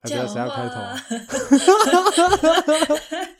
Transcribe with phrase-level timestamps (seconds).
[0.00, 0.80] 还是谁要开头？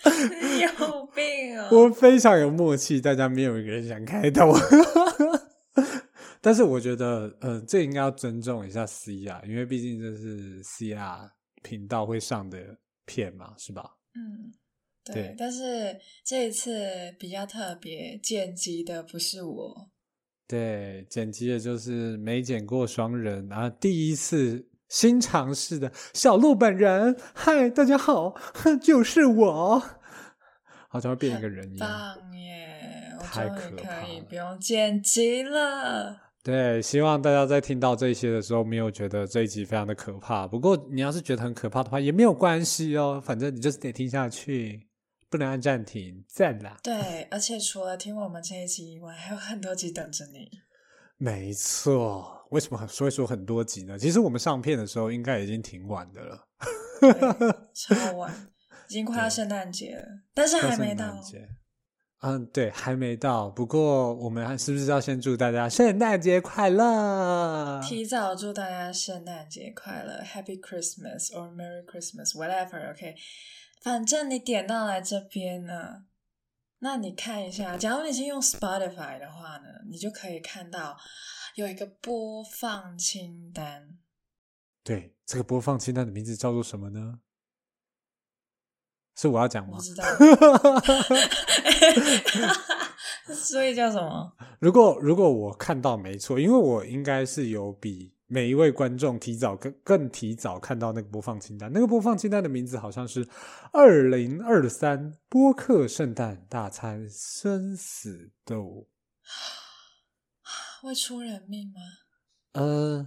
[0.42, 1.68] 你有病哦！
[1.72, 4.52] 我非常有默契，大家没有一个人想开头。
[6.40, 11.30] 但是我觉得，呃，这应该要尊重一下 C 啊，因为毕竟这是 C R
[11.62, 12.58] 频道会上的
[13.04, 13.96] 片嘛，是吧？
[14.14, 14.52] 嗯，
[15.04, 15.14] 对。
[15.14, 16.80] 对，但是这一次
[17.18, 19.90] 比较特别，剪辑的不是我。
[20.46, 27.16] 对，剪辑的就是没剪过双人，然后第一次新尝试的小鹿本人。
[27.34, 28.34] 嗨，大家好，
[28.80, 29.82] 就是我，
[30.88, 31.88] 好像会变一个人一样。
[31.88, 33.14] 棒耶！
[33.20, 36.16] 太可怕了，可以不用剪辑了。
[36.42, 40.46] 对，希望大家在听到这些的时候，没有觉得这一集非常的可怕。
[40.46, 44.86] 不过你要是觉得很可怕的话，也没有关系哦，反正你就是得听下去。
[45.30, 46.78] 不能按暂停，赞啦！
[46.82, 50.48] 对，而且除了听我们这一集以外，还有很多集等着你。
[51.18, 53.98] 没错，为什么说一说很多集呢？
[53.98, 56.48] 其实我们上片的时候应该已经挺晚的了，
[57.74, 58.32] 超晚，
[58.88, 61.20] 已经快要圣诞节了，但是还没到。
[62.20, 63.48] 嗯，对，还没到。
[63.48, 67.80] 不过我们还是不是要先祝大家圣诞节快乐？
[67.80, 73.14] 提早祝大家圣诞节快乐，Happy Christmas or Merry Christmas，whatever，OK。
[73.84, 76.06] 反正你点到来这边呢，
[76.80, 80.96] 那你看一下，假如你是用 Spotify 的话呢，你就可以看到
[81.58, 83.98] 有一个播放清单。
[84.84, 87.18] 对，这个播放清单的名字叫做什么呢？
[89.16, 89.76] 是我要讲吗？
[89.76, 90.04] 不知道。
[93.34, 94.32] 所以叫什么？
[94.60, 98.14] 如果如果我看到没错，因为我应该是有比。
[98.30, 103.26] 每一位观众提早更更提早看到那个播放清单，那个播放清单的名字好像是
[103.72, 108.86] “二零二三播客圣诞大餐生死斗”，
[110.82, 111.80] 会出人命吗？
[112.52, 113.06] 呃，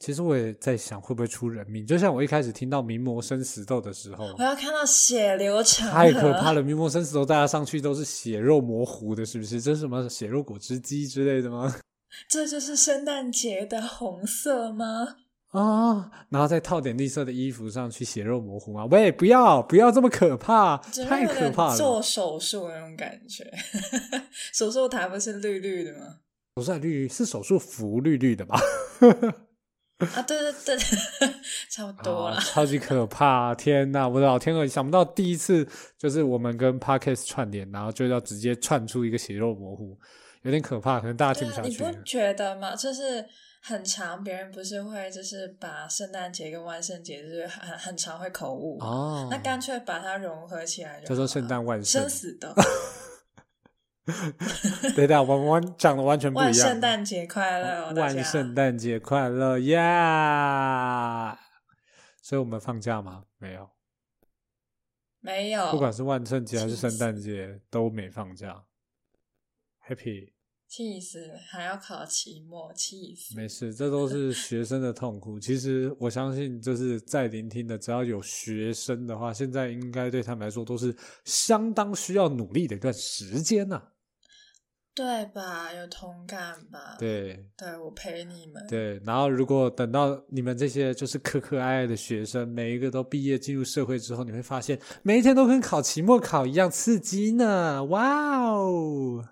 [0.00, 1.86] 其实我也在想会不会出人命。
[1.86, 6.62] 就像我一开始听到“名模生死斗”的时候，我要看到血流成河，太可怕了！
[6.62, 9.60] 名模生死斗，大家上去都是血肉模糊的，是不是？
[9.60, 11.72] 这是什么血肉果汁机之类的吗？
[12.28, 15.16] 这就是圣诞节的红色吗？
[15.50, 18.86] 啊、哦，然后再套点绿色的衣服上去，血肉模糊吗？
[18.86, 21.76] 喂，不要，不要这么可怕，太可怕了！
[21.76, 23.44] 做手术那种感觉，
[24.52, 26.16] 手术台不是绿绿的吗？
[26.58, 28.60] 不是绿绿，是手术服绿绿的吧？
[30.14, 30.78] 啊，对对对，
[31.70, 32.40] 差不多了、哦。
[32.40, 33.52] 超级可怕！
[33.54, 35.66] 天哪，我的老天鹅，想不到第一次
[35.98, 39.98] 就是我们跟 Podcast 串联，然后就要直接串出一个血肉模糊。
[40.42, 41.68] 有点可怕，可能大家听不下去。
[41.68, 42.76] 你不觉得吗？
[42.76, 43.26] 就是
[43.60, 49.26] 很长，别人不是会就是把圣诞节跟万圣节就是很很常会口误哦。
[49.28, 52.48] 那干脆把它融合起来就，叫做圣诞万圣生死斗。
[54.96, 56.46] 对的，我们完讲的完全不一样。
[56.46, 61.38] 万圣诞节快乐，万圣诞节快乐呀！Yeah!
[62.22, 63.24] 所以我们放假吗？
[63.38, 63.70] 没有，
[65.20, 65.70] 没有。
[65.70, 68.64] 不管是万圣节还是圣诞节，都没放假。
[69.86, 70.32] Happy，
[70.66, 71.32] 气死！
[71.50, 73.34] 还要考期末，气死！
[73.36, 75.38] 没事，这都是学生的痛苦。
[75.40, 83.92] 其实我相信，就是在聆听的，只要有学生的话，现在应该对他们来说都是相当需要努力的一段时间呐、啊。
[84.98, 85.72] 对吧？
[85.72, 86.96] 有同感吧？
[86.98, 88.66] 对，对，我陪你们。
[88.66, 97.84] 对，然后如果等到你们这些就是可可爱爱的学生，每一个都毕业进入社会之后，你会发现每一天都跟考期末考一样刺激呢！
[97.84, 99.24] 哇哦！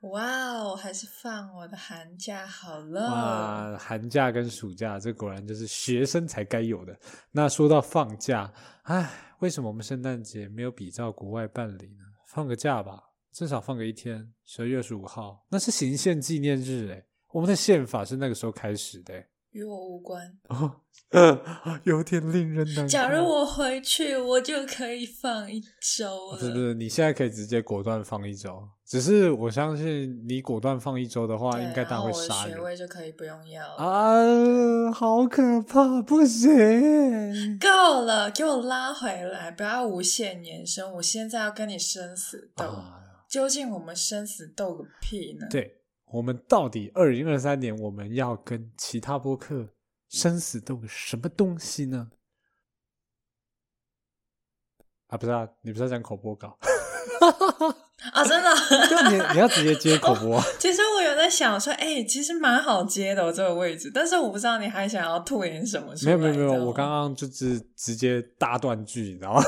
[0.00, 3.00] 哇哦，还是放我的寒假好了。
[3.10, 6.98] 哇，寒假跟暑假，这果然就是学生才该有的。
[7.32, 8.50] 那说到放假，
[8.84, 9.10] 唉，
[9.40, 12.04] 为什么我们圣诞节没有比照国外办理呢？
[12.28, 13.02] 放个假吧，
[13.38, 17.04] 至少放个一天，十二月二十五号，那是行宪纪念日诶。
[17.30, 19.28] 我们的宪法是那个时候开始的诶。
[19.52, 20.36] 与我无关。
[20.48, 21.40] 哦，呃，
[21.84, 22.88] 有点令人难过。
[22.88, 25.62] 假如我回去，我就可以放一
[25.96, 26.38] 周了。
[26.40, 26.74] 是不是？
[26.74, 28.68] 你现在可以直接果断放一周。
[28.84, 32.56] 只是我相信你果断放一周的话，应该大会杀人。
[32.56, 33.76] 学位就可以不用要了。
[33.76, 36.02] 啊，好可怕！
[36.02, 36.50] 不行，
[37.60, 40.92] 够了，给我拉回来，不要无限延伸。
[40.94, 45.46] 我现在要跟你生死斗，啊，究竟我们生死斗个屁呢？
[45.50, 45.76] 对。
[46.10, 49.68] 我们到底二零二三年我们要跟其他播客
[50.08, 52.10] 生死斗个什么东西呢？
[55.08, 56.56] 啊，不是啊，你不是要讲口播稿？
[58.14, 58.50] 啊，真的？
[58.88, 60.40] 对，你你要直接接口播。
[60.58, 65.92] 其实我有在想说，哎、欸，其实蛮好接的，我这个位置，但是我不知道你还想要吐点什么。
[66.06, 69.42] 没有没有没有，我刚刚就是直接大断句，你知道吗？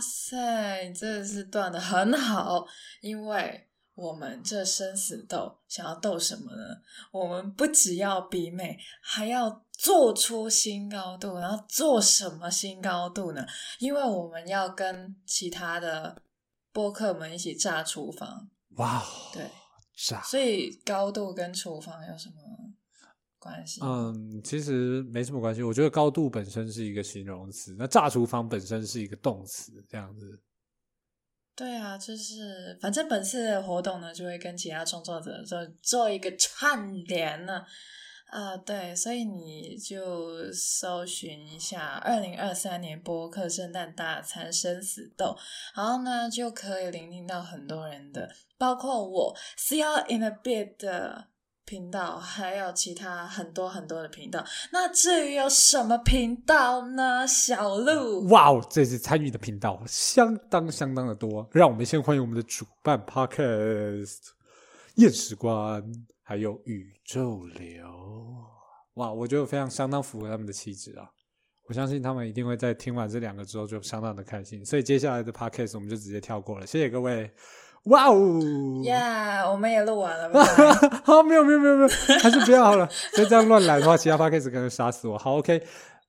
[0.00, 2.66] 哇塞，你真的是断的很好，
[3.02, 3.66] 因为。
[3.96, 6.62] 我们这生死斗想要斗什么呢？
[7.12, 11.36] 我们不只要比美，还要做出新高度。
[11.36, 13.44] 然后做什么新高度呢？
[13.78, 16.16] 因为我们要跟其他的
[16.72, 18.48] 播客们一起炸厨房。
[18.76, 19.04] 哇，
[19.34, 19.50] 对，
[19.94, 20.22] 炸！
[20.22, 22.36] 所以高度跟厨房有什么
[23.40, 23.80] 关系？
[23.82, 25.62] 嗯，其实没什么关系。
[25.62, 30.38] 我觉得高度本身是一个形容词，那炸厨房本身是一个动词，这样子。
[31.56, 37.64] 对啊，就是反正本次的活动呢，就会跟其他创作者做做一个串联呢。
[38.26, 45.36] 啊、呃，对，所以你就搜寻一下二零二三年播客圣诞大餐生死斗，
[45.74, 51.26] 然后呢就可以聆听到很多人的，包括我 See you in a bit 的。
[51.70, 57.24] 频道还有其他很多很多的频道，那至于有什么频道呢？
[57.24, 64.16] 小鹿，哇哦，这次参与的频道相当相当的多，让我们先欢迎我们的主办 Podcast
[64.96, 65.80] 验尸官，
[66.24, 67.86] 还有宇宙流。
[68.94, 71.08] 哇，我觉得非常相当符合他们的气质啊！
[71.68, 76.66] 我相信他们一定会在听完这两个之后就相当的开心，所以接下来的 Podcast 我们就直接跳过了。
[76.66, 77.30] 谢谢各位。
[77.84, 78.40] 哇哦！
[78.84, 80.44] 呀，yeah, 我们也录完了。
[81.02, 81.88] 好，没有没有没有没有，
[82.20, 82.86] 还是不要好了。
[83.16, 85.16] 再这样乱来的话，其他 podcast 可能杀死我。
[85.16, 85.62] 好，OK，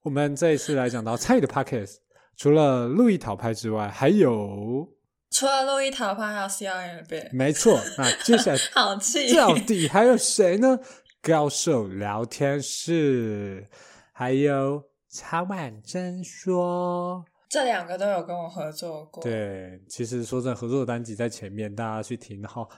[0.03, 1.95] 我们这一次来讲到参与的 podcast，
[2.35, 4.85] 除了路易讨拍之外，还有
[5.31, 7.29] 除了路易讨拍，还有 CRM。
[7.31, 10.77] 没错，那接下来 好气，到底还有谁呢？
[11.21, 13.69] 高手聊天室，
[14.11, 17.23] 还有曹婉珍说。
[17.51, 19.21] 这两个都有跟我合作过。
[19.21, 22.69] 对，其实说真的，合作的单集在前面，大家去听好。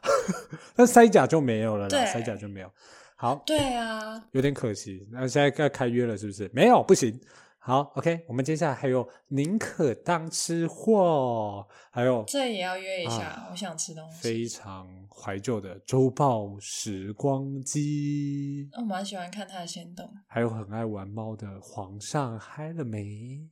[0.76, 2.72] 那塞甲就没有了啦，塞甲就没有。
[3.16, 5.08] 好，对啊，有点可惜。
[5.12, 6.50] 那现在该开约了，是不是？
[6.52, 7.22] 没有，不行。
[7.60, 14.22] 好，OK，我们接下来还有宁可当吃货，还有这也要约一下，啊、我想吃东西。
[14.22, 20.12] 非常怀旧的周报时光机，我蛮喜欢看他的行动。
[20.28, 23.48] 还有很爱玩猫的皇上嗨了没？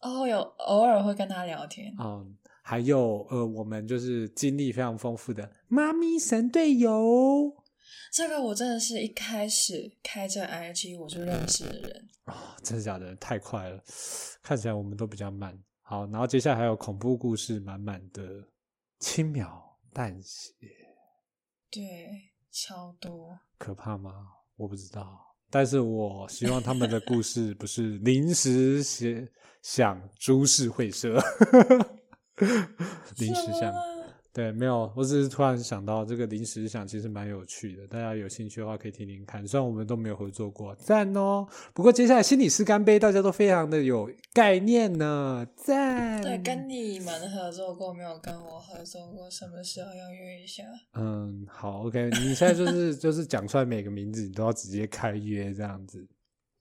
[0.00, 1.92] 哦，有偶尔会跟他聊天。
[1.98, 7.56] 嗯，还有呃，我们就是经历非常丰富的妈咪神队友。
[8.12, 12.08] 这个我真的是一开始开这 IG 我就认识的人。
[12.24, 13.14] 哦，真的假的？
[13.16, 13.82] 太快了，
[14.42, 15.58] 看起来我们都比较慢。
[15.82, 18.22] 好，然后接下来还有恐怖故事满满的
[18.98, 20.54] 轻描淡写。
[21.70, 23.38] 对，超多。
[23.58, 24.12] 可怕吗？
[24.56, 25.27] 我不知道。
[25.50, 29.28] 但是我希望他们的故事不是临时写。
[29.62, 31.18] 想株式会社，
[33.18, 33.72] 临时想，
[34.38, 39.44] 对，没有，我只是突然想到这个临时想其实蛮有趣的，大家有兴趣的话可以听听看。
[39.44, 41.44] 虽然我们都没有合作过，赞哦。
[41.74, 46.22] 不过接下来心理师干杯，大家都非常的有概念呢，赞。
[46.22, 50.62] 对，跟你们合作过，没有跟我合作过，什么时候要约一下？
[50.94, 56.06] 嗯，好，OK，你现在就是就是讲出来每个名字，你都要直接开约这样子。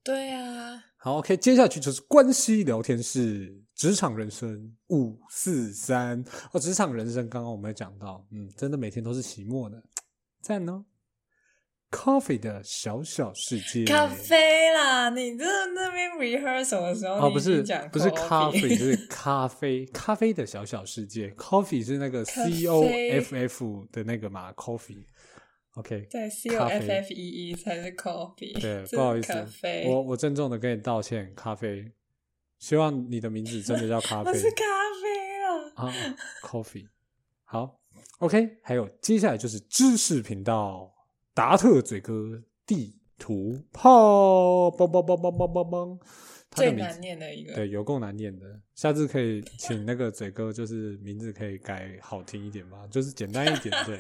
[0.04, 0.84] 对啊。
[0.98, 9.82] 好，OK，接下去就是关系聊天室，职场人生五四三哦，职场人生刚刚我们有讲到，嗯，真的每天都是期末的，
[10.42, 10.84] 赞哦。
[11.92, 17.28] Coffee 的小小世界，咖啡啦，你这那边 rehearsal 什么时候？
[17.28, 21.30] 哦，不是，不是 coffee，就是咖啡，咖啡的小小世界。
[21.38, 25.06] Coffee 是那个 C O F F 的那个嘛，Coffee。
[25.76, 28.60] OK，对，C O F F E E 才是 coffee。
[28.60, 29.34] 对，不好意思，
[29.86, 31.90] 我我郑重的跟你道歉，咖啡。
[32.60, 34.34] 希望你的名字真的叫咖啡。
[34.38, 34.64] 是咖
[35.02, 35.88] 啡啊。
[35.88, 35.94] 啊
[36.44, 36.88] ，coffee。
[37.44, 37.80] 好
[38.20, 40.94] ，OK，还有接下来就是知识频道，
[41.34, 46.00] 达特嘴哥地图炮，梆梆梆梆梆梆梆。
[46.52, 47.54] 最难念的一个。
[47.54, 48.46] 对，有够难念的。
[48.74, 52.88] 下次可以请那个嘴哥，就是名字可以改好听一点吗？
[52.90, 53.98] 就是简单一点，对。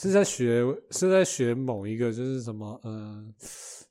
[0.00, 3.46] 是在学是在学某一个就是什么嗯、呃、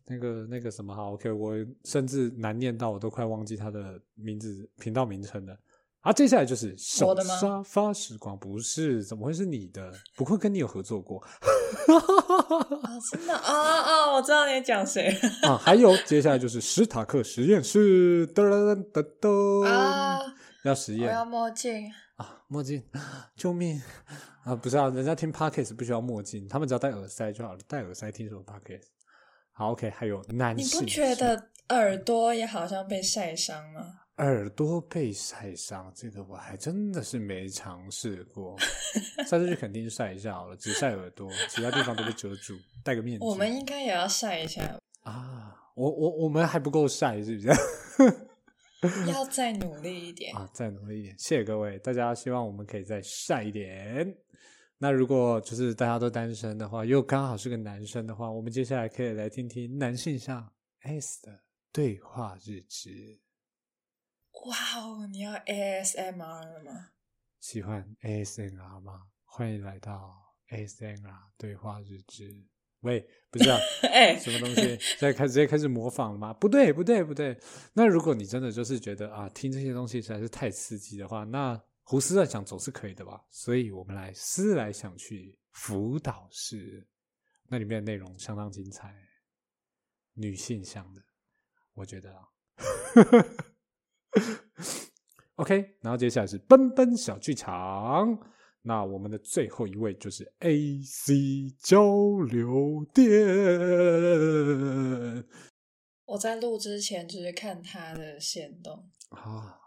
[0.06, 5.58] 那个那个什么好 OK 我甚至难念到我都快忘记他的名字频道名称了。
[6.02, 8.40] 啊，接下来就是手沙发时光？
[8.40, 9.92] 不是怎么会是你的？
[10.16, 11.20] 不会跟你有合作过？
[11.20, 11.28] 啊
[13.12, 13.34] 真的？
[13.34, 15.10] 啊啊我知道你讲谁
[15.42, 20.22] 啊还有接下来就是史塔克实验室噔噔噔噔啊
[20.64, 22.84] 要实验我要墨镜啊墨镜
[23.36, 23.82] 救命！
[24.44, 27.60] 啊，不是啊，人家听 Podcast 不需要墨镜，他们只要戴耳塞就好了。
[27.68, 28.84] 戴耳塞听什么 Podcast？
[29.52, 34.02] 好，OK，还有男性，你不觉得耳朵也好像被晒伤吗？
[34.18, 38.56] 耳朵被晒伤，这个我还真的是没尝试过。
[39.28, 43.26] 下次去肯定晒一下好了，只晒耳朵，其他地方都被遮住，戴个面具。
[43.26, 44.64] 我们应该也要晒一下
[45.04, 45.54] 啊！
[45.76, 48.27] 我我我们还不够晒，是不是？
[49.08, 50.50] 要再努力一点啊！
[50.54, 54.16] 再努力一点，谢谢各位，大家希望我们可以再晒一点。
[54.78, 63.20] 那如果就是大家都单身的话，又刚好是个男生的话，我们接下来可以来听听男性向 S 的对话日志。
[64.46, 66.92] 哇哦，你要 ASMR 了吗？
[67.40, 69.08] 喜欢 ASMR 吗？
[69.26, 72.46] 欢迎来到 ASMR 对话日志。
[72.88, 73.60] 喂，不是啊，
[74.18, 74.62] 什么东西？
[74.80, 76.34] 现在开直接开始模仿了吗？
[76.34, 77.38] 不对，不对，不对。
[77.74, 83.22] 那如果你真的就是觉得啊，听这些东西实在是太刺激的话，那胡思乱想总是可以的吧？
[83.30, 86.88] 所以我们来思来想去，辅导室，
[87.50, 88.96] 那里面的内容相当精彩，
[90.14, 91.02] 女性向的，
[91.74, 92.24] 我觉得啊。
[95.36, 98.18] OK，然后接下来是奔奔小剧场。
[98.62, 101.14] 那我们的最后一位就是 AC
[101.62, 103.06] 交流电。
[106.06, 109.58] 我在录之前就是看他的线动啊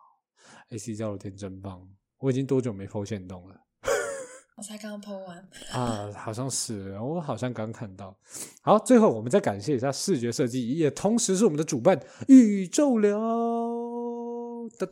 [0.70, 1.87] ，AC 交流电真棒！
[2.18, 3.56] 我已经多久没剖线动了？
[4.56, 8.14] 我才刚 po 完啊，好像是，我好像刚看到。
[8.62, 13.18] 好，最后我们再感谢一下视觉设计，也同时是我们的主办宇宙流。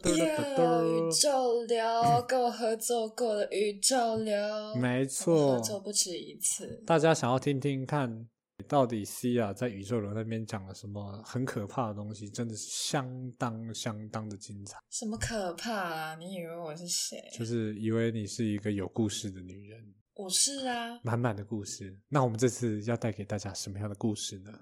[0.05, 4.37] 宇宙流，跟我合作过的宇宙流，
[4.77, 6.83] 没错，合作不止一次。
[6.87, 8.29] 大家想要听听看，
[8.67, 12.29] 到底西亚在宇宙流那边讲了什么很可怕的东西？
[12.29, 14.79] 真的是相当相当的精彩。
[14.91, 16.15] 什么可怕啊？
[16.17, 17.17] 你以为我是谁？
[17.33, 19.95] 就是以为你是一个有故事的女人。
[20.15, 21.97] 我是啊，满满的故事。
[22.09, 24.53] 那我们这次要带给大家什么样的故事呢？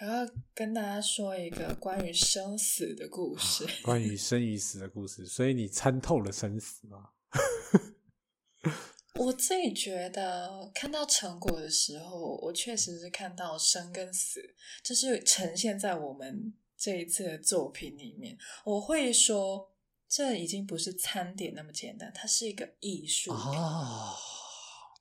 [0.00, 5.26] 我要跟大家说一个关于生死的故事， 关于生与死的故事。
[5.26, 7.10] 所以你参透了生死吗？
[9.16, 18.38] 我自己觉得看到成果的时候，我确实是看到生跟死，就是呈现在我们这一次的作品里面。
[18.64, 19.74] 我会说，
[20.08, 24.16] 这已经不是餐点那么简单，它是一个艺术啊、哦！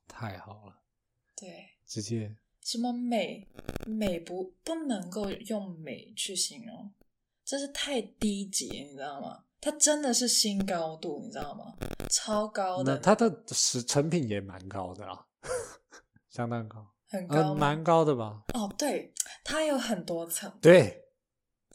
[0.07, 0.81] 太好了，
[1.35, 2.35] 对，直接。
[2.67, 3.47] 什么美？
[3.85, 6.91] 美不不能够用美去形容，
[7.45, 9.45] 这是太低级，你知道吗？
[9.61, 11.77] 它真的是新高度，你知道吗？
[12.09, 12.97] 超高的。
[12.97, 13.41] 它的
[13.87, 15.25] 成品也蛮高的啊，
[16.29, 18.43] 相当高，很高，蛮、呃、高的吧？
[18.53, 19.13] 哦，对，
[19.45, 21.05] 它有很多层，对，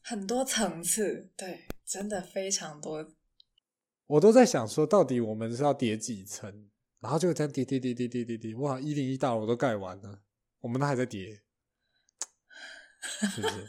[0.02, 3.14] 很多层次，对，真的非常多。
[4.08, 6.68] 我都在想说，到底我们是要叠几层？
[7.00, 10.20] 然后就这样叠叠叠叠叠叠叠，哇，一零一大楼都盖完了。
[10.62, 11.42] 我们都还在叠，
[13.34, 13.68] 是不是？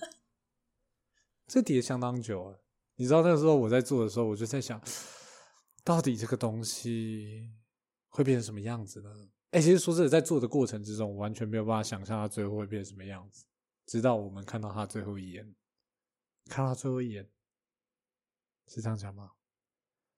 [1.47, 2.63] 这叠相当久了。
[2.95, 4.81] 你知道那时候我在做的时候，我就在想，
[5.83, 7.51] 到底这个东西
[8.07, 9.09] 会变成什么样子呢？
[9.51, 13.45] 哎，其实说真的，在做的过程之中，我完全没有办法想象它最后会变成什么样子。
[13.85, 15.55] 直到我们看到它最后一眼，
[16.45, 17.29] 看到最后一眼，
[18.67, 19.31] 是这样讲吗？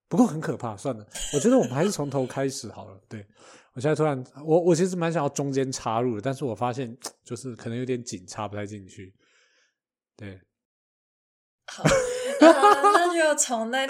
[0.08, 3.00] 不过很可怕，算了，我觉得我们还是从头开始好了。
[3.08, 3.26] 对。
[3.72, 9.14] 我现在突然，我我其实蛮想要中间插入的，但是我发现就是可能有点紧，插不太进去。
[10.16, 10.40] 对，
[11.70, 11.84] 好，
[12.40, 13.84] 那就从那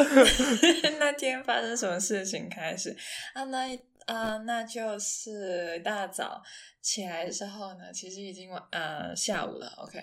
[0.99, 2.97] 那天发生什么事情开始
[3.35, 3.45] 啊？
[3.45, 3.79] 那。
[4.07, 6.41] 啊、那就是一大早
[6.81, 10.03] 起来的时候呢，其实已经晚呃下午了，OK。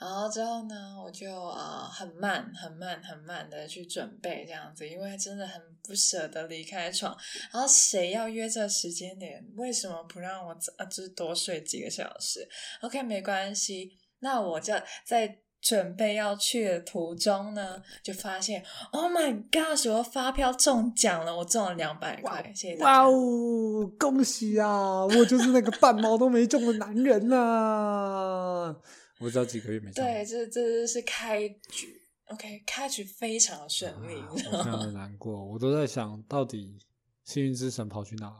[0.00, 7.16] 然后之后呢，我就呃很慢、很慢、很慢的去准备这样子，因为真的很不舍得离开床。
[7.52, 9.44] 然后谁要约这时间点？
[9.54, 12.48] 为什么不让我啊就是多睡几个小时
[12.82, 15.43] ？OK，没关系，那我就在。
[15.64, 19.86] 准备要去的途中呢，就发现，Oh my God！
[19.86, 23.08] 我发票中奖了，我中了两百块，谢谢大家。
[23.08, 25.06] 哇哦，恭喜啊！
[25.06, 28.76] 我就是那个半毛都没中的男人啊！
[29.18, 30.04] 我知道几个月没中。
[30.04, 35.42] 对，这这是开局，OK，开局非常的顺利，啊、 我非常的难过。
[35.46, 36.76] 我都在想到底
[37.24, 38.36] 幸运之神跑去哪了？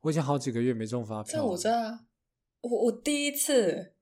[0.00, 1.42] 我已经好几个月没中发票了。
[1.42, 1.98] 这我知道，
[2.62, 3.92] 我我第一次。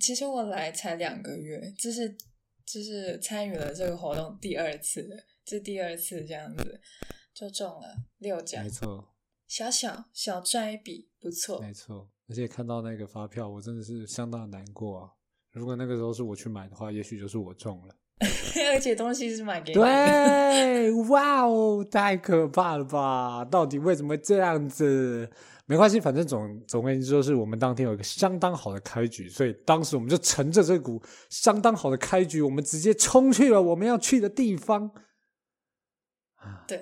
[0.00, 2.16] 其实我来才两个月，这是
[2.64, 5.08] 就是参与了这个活动第二次，
[5.44, 6.80] 这是第二次这样子
[7.34, 9.14] 就中了六奖，没错，
[9.46, 12.10] 小小小赚一笔，不错，没错。
[12.28, 15.10] 而且看到那个发票，我真的是相当难过啊！
[15.52, 17.96] 如果那个时候是我去买的话，也许就是我中了，
[18.74, 23.44] 而且东西是买给你，对，哇哦，太可怕了吧！
[23.46, 25.30] 到底为什么会这样子？
[25.68, 34.90] 没关系，反正总总而言之，就是我们当天有一个相当好的开局，所以当时我们就乘着这股相当好的开局，我们直接冲去了我们要去的地方。
[36.66, 36.78] 对，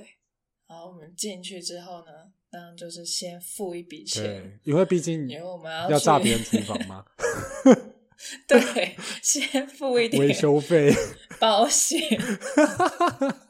[0.69, 2.13] 然后我们进去之后呢，
[2.49, 7.05] 当然就是先付一笔钱，对，因为毕竟因为我们要要炸别人厨房嘛。
[8.47, 10.95] 对，先付一点维修费、
[11.41, 12.01] 保险。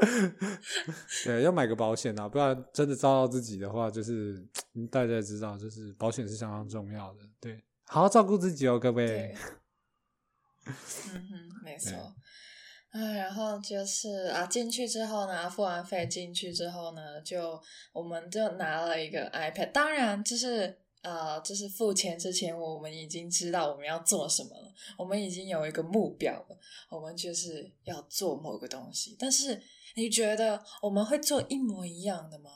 [1.24, 4.42] 对，要买个保险啊，不然真的遭到自己的话，就是
[4.90, 7.20] 大家也知道，就是保险是相当重要的。
[7.40, 9.34] 对，好好照顾自己哦，各位。
[10.66, 10.74] 嗯
[11.30, 12.14] 哼，没错。
[12.90, 17.60] 哎，然后就是啊，进去之后呢，付完费进去之后呢，就
[17.92, 19.70] 我们就拿了一个 iPad。
[19.72, 26.58] 当然，就是呃，就是付钱之前，我们已经知道我们要做什么了，我们已经有一个目标了，
[26.90, 29.16] 我们就是要做某个东西。
[29.18, 29.62] 但是，
[29.96, 32.50] 你觉得我们会做一模一样的吗？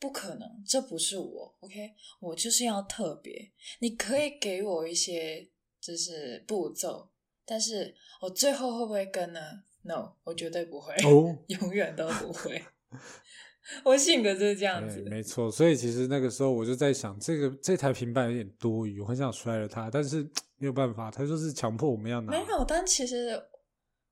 [0.00, 1.92] 不可能，这不是我，OK？
[2.20, 3.50] 我就是要特别。
[3.80, 5.48] 你可以给我一些
[5.80, 7.10] 就是步骤，
[7.44, 9.40] 但是我最后会不会跟呢
[9.82, 11.34] ？No，我绝对不会，oh.
[11.48, 12.62] 永远都不会。
[13.84, 15.50] 我性格就是这样子，没错。
[15.50, 20.22] 所以其实那个时候我就在想，这个这台平板有点多余，我很想摔了它，但是
[20.56, 22.30] 没有办法，他就是强迫我们要拿。
[22.30, 23.40] 没有，但其实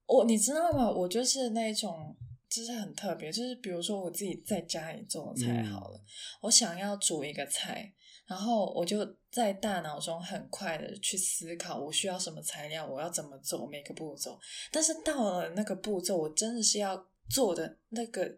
[0.06, 0.90] 我你知道吗？
[0.90, 2.14] 我就是那种，
[2.48, 6.04] 就是很特别，就是比如说我自己在家里做菜好了，嗯、
[6.42, 7.92] 我想要煮一个菜。
[8.26, 14.36] 然后我就在大脑中很快的去思考，我需要什么材料，我要怎么做每个步骤。
[14.72, 18.36] 但是到了那个步骤，我真的是要做的那个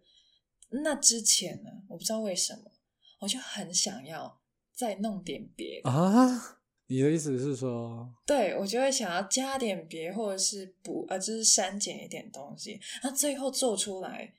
[0.69, 2.71] 那之前呢，我不知道为什么，
[3.21, 4.39] 我就很想要
[4.75, 6.58] 再弄点别的啊。
[6.89, 12.81] 你的意思是说，对，我就会想要加点别，或者是补，呃，就是删减一点东西。
[13.03, 14.35] 那最后做出来，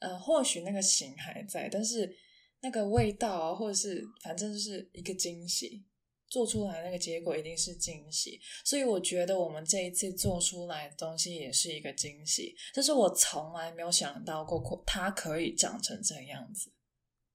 [0.00, 2.16] 呃，或许那个形还在，但是。
[2.62, 5.84] 那个味道啊，或者是反正就是一个惊喜，
[6.26, 16.72] 做出来那个结果一定是惊喜，所以我觉得我们这一次做出来的东西也是一个惊喜，就是我从来没有想到过它可以长成这样子。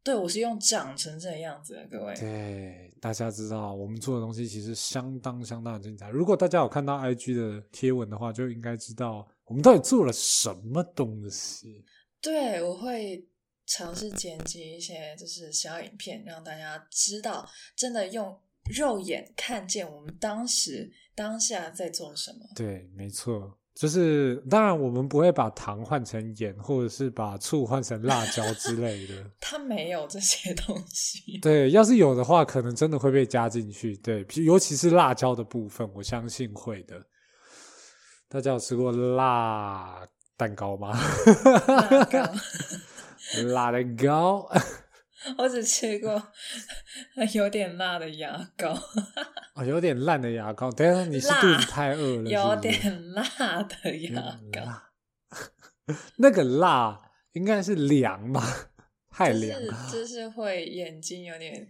[0.03, 2.13] 对，我是用长成这样子的，各位。
[2.15, 6.09] 对，大家知道我们做的东西其实相当相当的精彩。
[6.09, 11.85] 如果大家有看到 IG 的贴文的话，就应该知道我们到底做了什么东西。
[12.21, 13.27] 对，我会。
[13.67, 22.39] 尝试剪辑一些就是小影片，让大家知道真的用肉眼看见我们当时当下在做什么。
[22.53, 29.13] 对，没错，就是当然我们不会把糖换成盐，或者是把醋换成辣椒之类的。
[29.39, 31.39] 它没有这些东西。
[31.41, 33.95] 对，要是有的话，可能真的会被加进去。
[33.97, 37.01] 对，尤其是辣椒的部分，我相信会的。
[38.27, 40.07] 大家有吃过辣
[40.37, 40.97] 蛋糕吗？
[41.67, 42.33] 辣糕。
[43.53, 44.49] 辣的糕，
[45.37, 46.21] 我只吃过
[47.33, 48.77] 有点辣的牙膏。
[49.61, 50.71] 哦，有点烂的牙膏。
[50.71, 52.33] 等下，你是肚子太饿了是是？
[52.33, 55.95] 有点辣的牙膏。
[56.17, 56.99] 那个辣
[57.33, 58.41] 应该是凉吧？
[59.11, 61.67] 太凉了，就 是会眼睛有点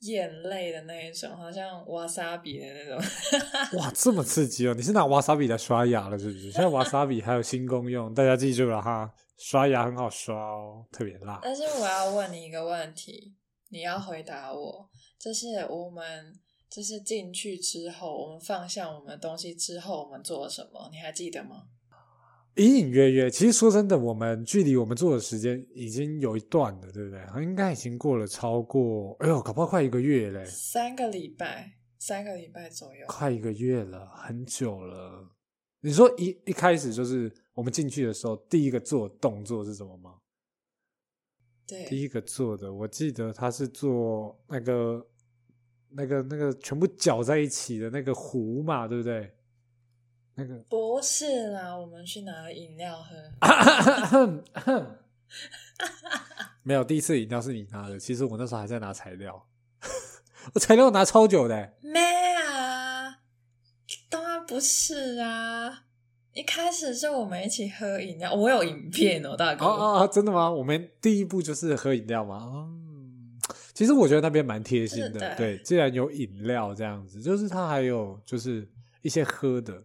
[0.00, 2.98] 眼泪的那一种，好像瓦萨比的那种。
[3.78, 4.74] 哇，这么刺激哦！
[4.74, 6.50] 你是拿瓦萨比来刷牙了是不是？
[6.52, 9.12] 现在瓦萨比还有新功用，大家记住了哈。
[9.36, 11.38] 刷牙很好刷哦，特别辣。
[11.42, 13.36] 但是我要问你一个问题，
[13.70, 14.88] 你要回答我，
[15.18, 16.32] 就是我们
[16.70, 20.88] 就是进去之后，我们放下我们的东西之后，我们做了什么？
[20.92, 21.68] 你还记得吗？
[22.56, 27.42] 隐隐约约，其实说真的，我们距离我们做的时间已经有一段了，对不对？
[27.42, 35.28] 应该已经过了超过，哎呦，搞不好快一个月嘞，三个礼拜，三个礼拜左右，快一个月了，很久了。
[35.80, 37.32] 你说一一开始就是。
[37.58, 40.14] 我们进去的时候，第一个做的动作是什么吗？
[41.66, 45.04] 对，第一个做的，我记得他是做那个、
[45.90, 49.34] 那个、那个全部搅在一起的那个壶嘛，对不对？
[50.34, 53.16] 那个不是啦，我们去拿饮料喝。
[56.62, 59.46] 没有，第一次饮料是你拿的，其实我那时候还在拿材料，
[60.54, 61.74] 我材料拿超久的。
[61.80, 61.98] 没
[62.34, 63.18] 啊，
[64.08, 65.84] 当然不是啊。
[66.34, 69.66] 一开始是我们一起喝饮料，我有影片哦，大哥。
[69.66, 70.48] 哦哦哦，真的吗？
[70.48, 72.46] 我们第一步就是喝饮料吗？
[72.52, 72.87] 嗯，
[73.72, 78.68] 其实我觉得那边蛮贴心的，的对，既然有饮料这样子，就是它还有就是
[79.02, 79.82] 一些喝的，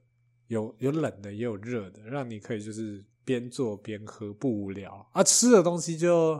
[0.48, 5.24] 有有冷的也有热的，让你可以就是边做边喝不无聊啊。
[5.24, 6.36] 吃的东西就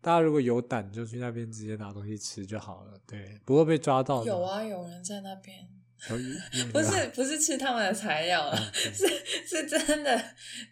[0.00, 4.24] 大家如果有胆就去那边直接拿东西吃就好了，对，不会被抓到。
[4.24, 5.68] 有啊，有人在那边。
[6.72, 9.06] 不是不是吃他们的材料 了，是
[9.46, 10.20] 是真的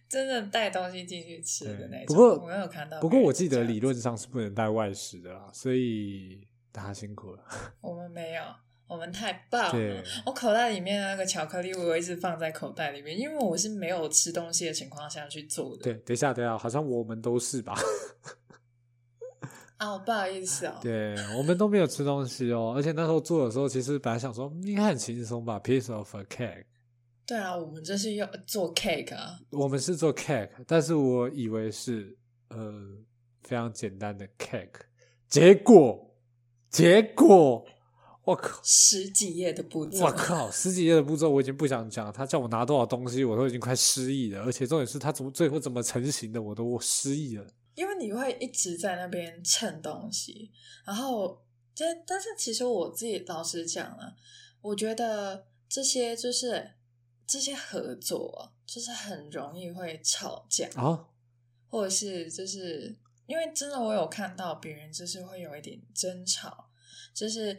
[0.08, 2.06] 真的带东西进去吃的那种。
[2.08, 3.00] 不过我没有看到。
[3.00, 7.44] 不过我记得理论上是不能带外食的啦，所以大家辛苦了。
[7.80, 8.42] 我们没有，
[8.88, 10.02] 我们太棒了。
[10.26, 15.84] 我口袋里面那个巧克力，我一直放在口袋里面，因为我是没有吃东西的情况下去做的。
[15.84, 17.74] 对，等一下等一下，好像我们都是吧。
[19.80, 20.74] 哦，不好意思哦。
[20.82, 26.64] 对，我们都没有吃东西哦，而且那时候做的时候，其实本来想说应该很轻松吧，piece of a cake。
[27.26, 29.38] 对啊，我们这是要做 cake 啊。
[29.50, 32.16] 我们是做 cake，但是我以为是
[32.48, 32.72] 呃
[33.42, 34.68] 非常简单的 cake，
[35.28, 36.14] 结果
[36.70, 37.64] 结果。
[38.22, 40.04] 我靠，十几页的步骤！
[40.04, 42.12] 我靠，十几页的步骤我已经不想讲。
[42.12, 44.42] 他叫我拿多少东西，我都已经快失忆了。
[44.42, 47.44] 而且重点是他怎么最后怎么成型的，我都我失忆了。
[47.80, 50.52] 因为你会一直在那边蹭东西，
[50.84, 51.42] 然后，
[51.74, 54.14] 但但是其实我自己老实讲了，
[54.60, 56.72] 我觉得这些就是
[57.26, 61.08] 这些合作啊，就是很容易会吵架啊，
[61.70, 66.68] 或者是就是因为真的我有看到别人就是会有一点争吵，
[67.14, 67.58] 就是。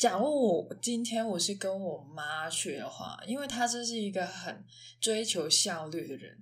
[0.00, 4.64] 假如我今天我是跟我妈去的话，因为她这是一个很
[4.98, 6.40] 追求效率的人。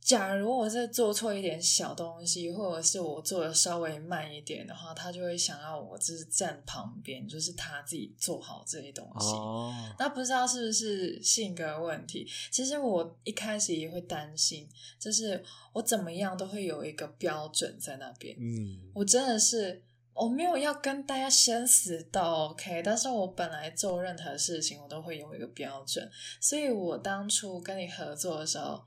[0.00, 9.26] 假如我是做错一点小东西，或者是我做的稍微慢一点的话，他就会想要我就是站旁边，就是他自己做好这些东西。
[9.28, 9.74] 哦。
[9.98, 12.26] 那不知道是不是性格问题？
[12.50, 18.34] 其实我一开始也会担心，就是我怎么样都会有一个标准在那边。
[18.40, 19.82] 嗯，我真的是。
[20.20, 22.82] 我没有要跟大家生死斗，OK？
[22.82, 26.10] 但是我本来做任何事情，我都会有一个标准。
[26.40, 28.84] 所以我当初跟你合作的时候，我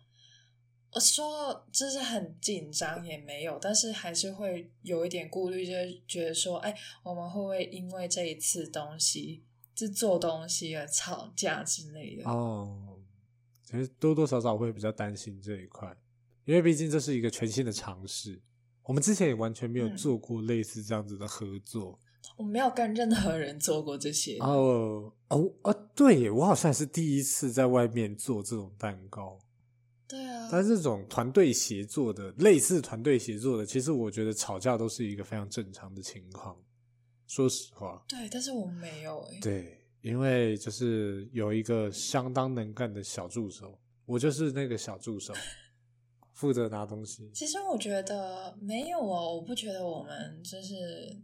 [0.99, 12.29] 说就是很紧张，也没有，但是还是会有一点顾虑，就是觉得说，哎，我们会不会因为这一次东西，就做东西而吵架之类的？
[12.29, 12.99] 哦，
[13.63, 15.95] 其实多多少少会比较担心这一块，
[16.43, 18.41] 因为毕竟这是一个全新的尝试。
[18.83, 21.97] 我们之前也完全没有做过类似这样子的合作。
[22.03, 24.37] 嗯、我没有跟任何人做过这些。
[24.39, 29.39] 哦哦哦，对耶，我好像是第一次在外面做这种蛋糕。
[30.11, 30.49] 对啊。
[30.51, 36.61] 但这种团队协作的，类似团队协作的，其实我觉得吵架都是一个非常正常的情况。
[37.27, 38.03] 说实话。
[38.09, 39.39] 对，但是我没有诶。
[39.39, 45.33] 对，因为就是有一个相当能干的小助手，我就是那个小助手。
[46.33, 47.29] 负责拿东西。
[47.35, 51.15] 其实我觉得没有哦，我不觉得我们就是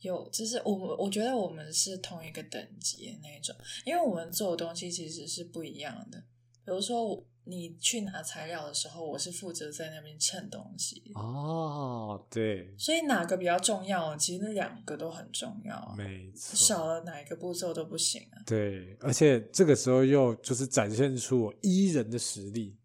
[0.00, 3.54] 有，就是我们我觉得我们是同一个等级的那种，
[3.86, 6.18] 因为我们做的东西其实是不一样的。
[6.64, 11.02] 比如说你去拿材料的时候，我是负责在那边称东西。
[11.14, 12.72] 哦，对。
[12.78, 14.16] 所以哪个比较重要？
[14.16, 15.94] 其实那两个都很重要。
[15.98, 16.56] 没错。
[16.56, 18.38] 少了哪一个步骤都不行啊。
[18.46, 22.76] 对，而且这个时候又就是展现出我 E 人的实力。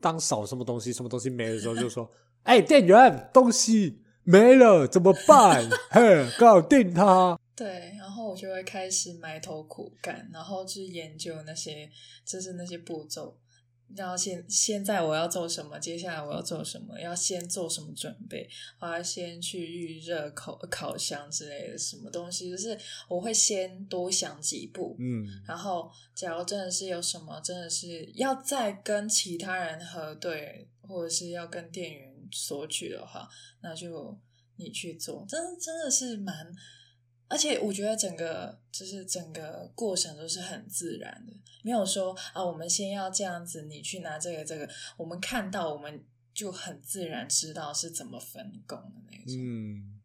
[0.00, 2.08] 当少什么东西，什么东西没的时候，就说
[2.44, 5.68] ：“哎、欸，店员，东西没了，怎么办？
[5.90, 11.90] 嘿，搞定它。”对，然后我就会开始埋头苦干，然后去研究那些，
[12.24, 13.36] 就是那些步骤。
[13.94, 15.78] 然后现现在我要做什么？
[15.78, 17.00] 接下来我要做什么？
[17.00, 18.46] 要先做什么准备？
[18.80, 22.50] 我要先去预热烤烤箱之类的什么东西？
[22.50, 22.76] 就是
[23.08, 25.24] 我会先多想几步，嗯。
[25.46, 33.28] 然后，假如真的是有什么，真的是要再跟其他人核对，或者是要跟店员索取的话，
[33.62, 34.18] 那就
[34.56, 35.24] 你去做。
[35.28, 36.52] 真的真的是蛮。
[37.28, 49.34] 而且我觉得整个就是整个过程都是很自然的，没有说啊，我们先要这样子，你去拿这个这个，我们看到我们就很自然知道是怎么分工的那种。
[49.36, 50.00] 嗯，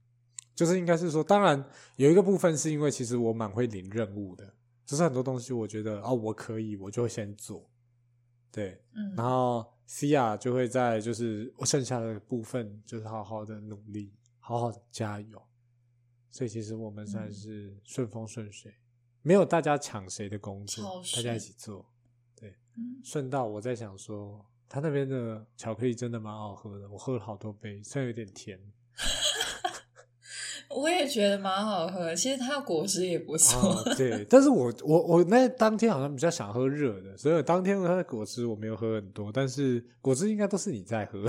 [0.56, 1.64] 就是应该是说，当然
[1.98, 4.54] 有一个部分是因为其实我蛮会领任务的，
[4.86, 7.70] 就是很多东西我觉得哦，我可以，我就会先做。
[8.52, 15.42] 对，嗯，然后 Cia 就会在就是我剩下的部分就是好好的努力，好好的加油。
[16.32, 18.82] 所以其实我们算是顺风顺水，嗯、
[19.22, 21.86] 没有大家抢谁的工作，大家一起做。
[22.36, 28.60] 对，嗯、顺道我在想说，他那边的巧克力真的蛮好喝的，我喝了好多杯，虽然有点甜。
[30.74, 33.60] 我也觉得蛮好喝，其实它的果汁也不错。
[33.60, 41.28] 哦、 对，但是我我我那当天好像比较想喝热的，所以当天它的果汁我没有喝很多，但是果汁应该都是你在喝。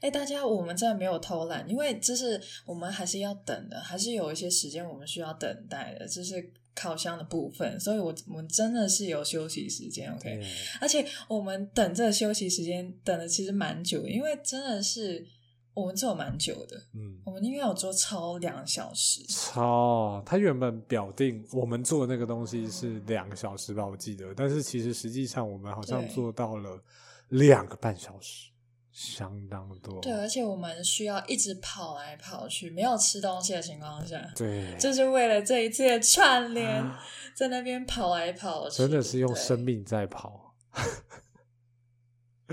[0.00, 10.40] 哎，大家，我们真的没有偷懒，因为就是我们还是要等的，还是有一些时间我们需要等待的，这是烤箱的部分，所以我我们真的是有休息时间，OK？
[10.80, 15.26] 而且我们等这个休息时间等的其实蛮久的，因为真的是
[15.74, 26.82] 我们做蛮久的，嗯，我们应该有做超两小时，超，他原本表定我们做那个东西是两个小时吧，我记得，但是其实实际上我们好像做到了
[27.28, 28.50] 两个半小时。
[28.92, 36.84] 相当多，对，而且我们需要一直跑来跑去，没有吃东西的情况下，对， 就是为了这一次的串联，
[37.34, 40.54] 在那边跑来跑去，真的是用生命在跑，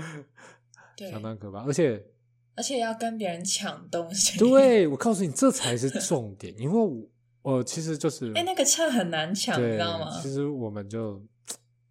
[0.96, 2.04] 对，相当可怕，而且。
[2.56, 7.08] 而且要跟别人抢东西，对，我告诉你，这才是重点，因为我
[7.42, 10.20] 我其实就是，哎，那个秤很难抢，你知道吗？
[10.20, 11.22] 其实我们就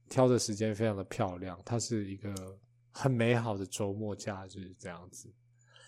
[0.10, 2.30] 挑的时间非常的漂亮，它是一个
[2.98, 5.34] 很美好的周末假日，这样子。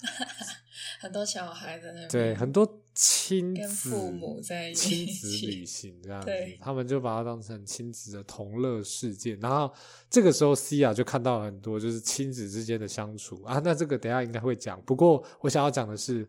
[1.01, 9.37] 很多小孩在那边，对，很多亲子跟父母在亲子旅行这样子，他们就把它当成亲子的同乐事件。
[9.39, 9.73] 然后
[10.09, 13.59] 这个时候西亚就看到很多就是亲子之间的相处啊。
[13.63, 16.27] 那这个等一下应该会讲，不过我想要讲的是。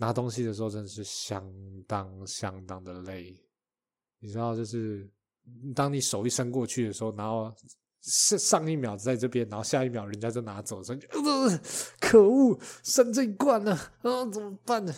[0.00, 1.44] 拿东西的时候真的是相
[1.84, 3.34] 当相当的累，
[4.20, 5.10] 你知道，就是
[5.74, 7.52] 当你手一伸过去的时候，然后
[8.08, 11.60] 上上一秒在这边，然后下一秒人家就拿走，所以呃，
[12.00, 14.94] 可恶，剩这一罐呢，啊，怎么办呢？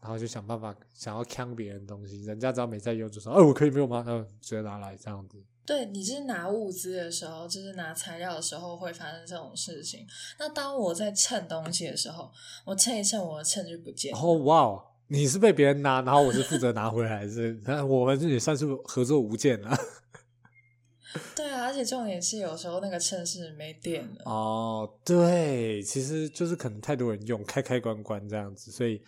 [0.00, 4.04] 然后就想办法想要抢别人东西，人家只要没在用，就说，哎，我可以没有吗？
[4.06, 5.42] 嗯，直接拿来这样子。
[5.66, 10.06] 对，你是拿物资的时候，就是拿材料的时候会发生这种事情。
[10.38, 12.30] 那当我在称东西的时候，
[12.66, 14.18] 我称一称，我的秤就不见了。
[14.18, 17.58] 哦，哇，你是被别人拿，然后我是负责拿回来，是？
[17.64, 19.74] 那我们这也算是合作无间了。
[21.36, 24.22] 对啊，而且重点是有时候那个秤是没电了。
[24.24, 29.00] 哦，对，其实就是可能太多人用，开开关关这样子，所以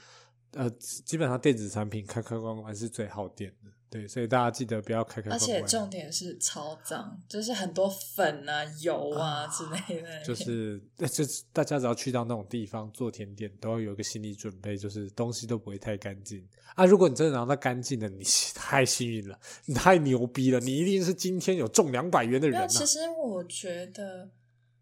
[0.53, 3.71] 呃，基本上电子产品开开关关是最耗电的。
[3.89, 5.39] 对，所以大家记得不要开开关关。
[5.39, 10.23] 而且重点是超脏，就是很多粉啊、油啊之类的。
[10.25, 16.45] 就 是，就是大家只要去到那种地方做甜点，都要有一个心理准备，就是东西都不会太干净
[16.75, 16.85] 啊。
[16.85, 22.67] 如果你真的拿到干净的，你 太幸运了，你太牛逼了，你一定是今天有中两百元的人啊。
[22.67, 24.29] 其实我觉得，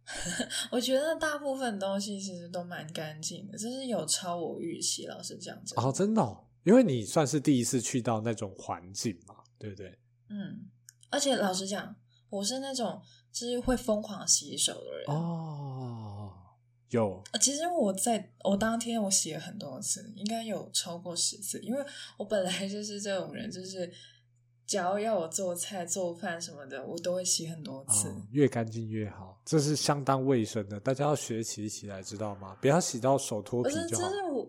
[0.73, 5.55] 我觉得大部分东西其实都蛮干净的，就是有超我预期，老实讲。
[5.77, 6.44] 哦，真的哦。
[6.65, 9.99] 因为你算是第一次去到那种环境嘛，对不对？
[10.29, 10.69] 嗯，
[11.11, 11.95] 而且老实讲，
[12.29, 13.01] 我是那种
[13.31, 16.33] 就是会疯狂洗手的人哦。
[16.91, 21.85] 有，其实我在我当天我洗了很多次，应该有超过十次，因为
[22.17, 23.93] 我本来就是这种人，就是
[24.65, 32.57] 只要要我做菜、做饭什么的，我都会洗很多次，哦、越干净越好，这是相当卫生的，大家要学习起来，知道吗？
[32.61, 34.09] 不要洗到手脱皮就好。
[34.33, 34.49] 我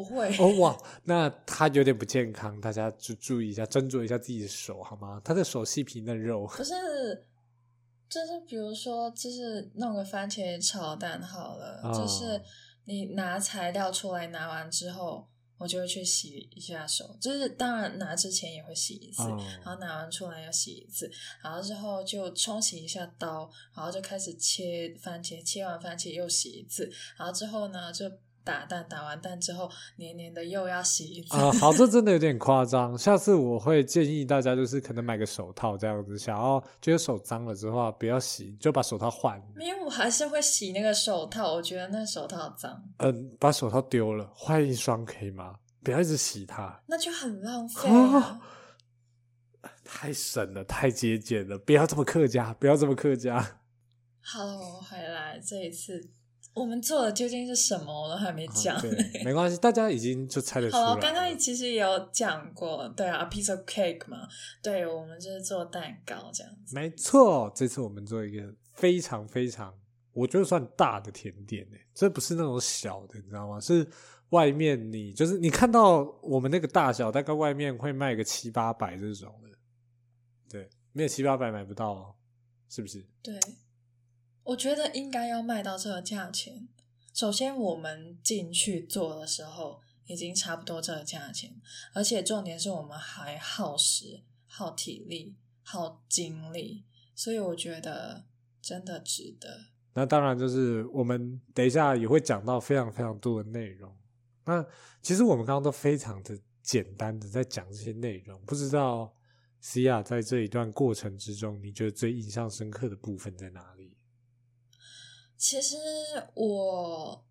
[0.00, 5.20] 会哦哇，那他有点不健康，大家就注意一下，斟酌一下自己的手好吗？
[5.24, 6.72] 他的手细皮嫩肉，不是，
[8.08, 12.40] 就是比如说，就是弄个番茄炒蛋好了，哦、就是
[12.84, 15.26] 你拿材料出来，拿完之后，
[15.58, 21.10] 我就会去洗一下手，就是当然拿之前也会洗一次，哦、然后拿完出来要洗一次，
[21.42, 28.10] 然后之后就冲洗一下刀，然后就开始切番茄，切完番茄又洗一次，然后之后呢就。
[28.44, 31.52] 打蛋打完蛋之后，黏黏的又要洗一次啊！
[31.52, 32.96] 好，这真的有点夸张。
[32.98, 39.40] 下次我会建议大家，就是可能买个手套这样子，想要觉得手脏了之后不要洗，就把手套换。
[39.58, 42.82] 因为我还是会洗那个手套，我觉得那手套脏。
[42.98, 45.56] 嗯，把手套丢了，换一双可以吗？
[45.84, 48.40] 不要一直洗它，那就很浪费啊！
[49.84, 53.60] 太省了，太节俭了，不要这么客家，不要这么客家。
[54.20, 56.10] 好，我回来这一次。
[56.54, 58.02] 我们做的究竟是什么？
[58.02, 58.76] 我都还没讲。
[58.76, 64.28] 啊、对，没关系，大家已经就猜得出来刚刚其实也有讲过，对啊，a piece of cake 嘛，
[64.62, 66.74] 对，我们就是做蛋糕这样子。
[66.74, 69.72] 没错，这次我们做一个非常非常，
[70.12, 73.58] 我觉得算大的甜点诶，这不是那种小的，你知道吗？
[73.58, 73.86] 是
[74.28, 79.48] 外面你就是你看到我们那个大小，大概外面会卖个七八百这种的，
[80.50, 82.14] 对，没有七八百买不到哦，
[82.68, 83.02] 是不是？
[83.22, 83.34] 对。
[84.44, 86.68] 我觉得应该要卖到这个价钱。
[87.14, 91.54] 首先，我们进去做的时候已经差不多这个价钱，
[91.92, 98.24] 而且重点是我们还耗时、耗体力、耗精力，所以我觉得
[98.60, 99.66] 真的值得。
[99.94, 103.94] 那当然，就是我们等一下也会讲到非常非常多的内容。
[104.46, 104.64] 那
[105.02, 109.14] 其实我们刚刚都非常的简单的在讲这些内容，不知道
[109.62, 113.91] Cia 在这一段过程之中，你觉得最印象深刻的部分在哪里？
[115.42, 115.76] 其实
[116.34, 117.26] 我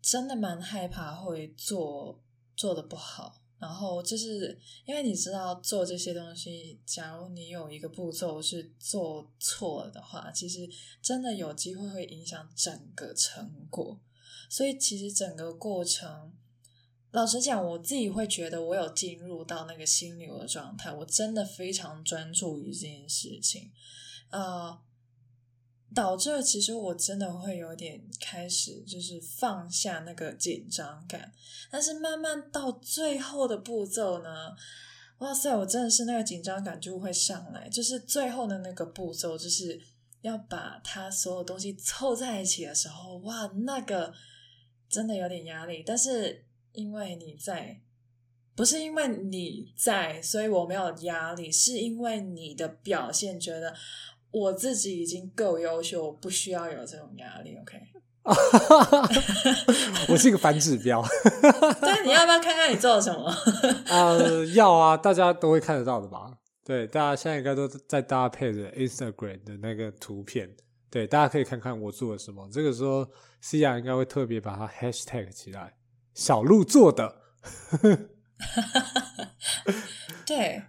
[0.00, 2.18] 真的蛮害怕会做
[2.56, 10.66] 做的不好，然后就是因为你知道做这些东西，假如你有一个步骤是做错了的话，其实
[11.02, 14.00] 真的有机会会影响整个成果。
[14.48, 16.32] 所以其实整个过程，
[17.10, 23.70] 老实讲，我自己会觉得我有进入到那个心流的状态，我真的非常专注于这件事情，
[24.30, 24.80] 呃。
[25.94, 31.32] 导致其实我真的会有点开始就是放下那个紧张感，
[31.70, 34.54] 但是慢慢到最后的步骤呢，
[35.18, 39.80] 哇塞，我真的是那个紧张感就会上来，就是最后的那个步骤就是
[40.20, 44.12] 要把它所有东西凑在一起的时候，哇，那个
[44.88, 47.80] 真的有点压力，但是因为你在
[48.54, 53.74] 不是因为你在，所以我没有压力，是因为你的表现觉得
[54.30, 57.56] 我自己已经够优秀，我不需要有这种压力。
[57.56, 57.80] OK，
[60.08, 61.02] 我是一个反指标。
[61.80, 63.32] 对，你要不要看看你做了什么？
[63.88, 66.32] 呃，要啊，大家都会看得到的吧？
[66.64, 70.54] 对，大家现在应该都在搭配着 Instagram 的那个图片。
[70.90, 72.48] 对，大家可以看看我做了什么。
[72.52, 73.06] 这个时候
[73.40, 75.74] 西亚应该会特别把它 Hashtag 起来。
[76.14, 77.14] 小鹿做的，
[80.26, 80.62] 对，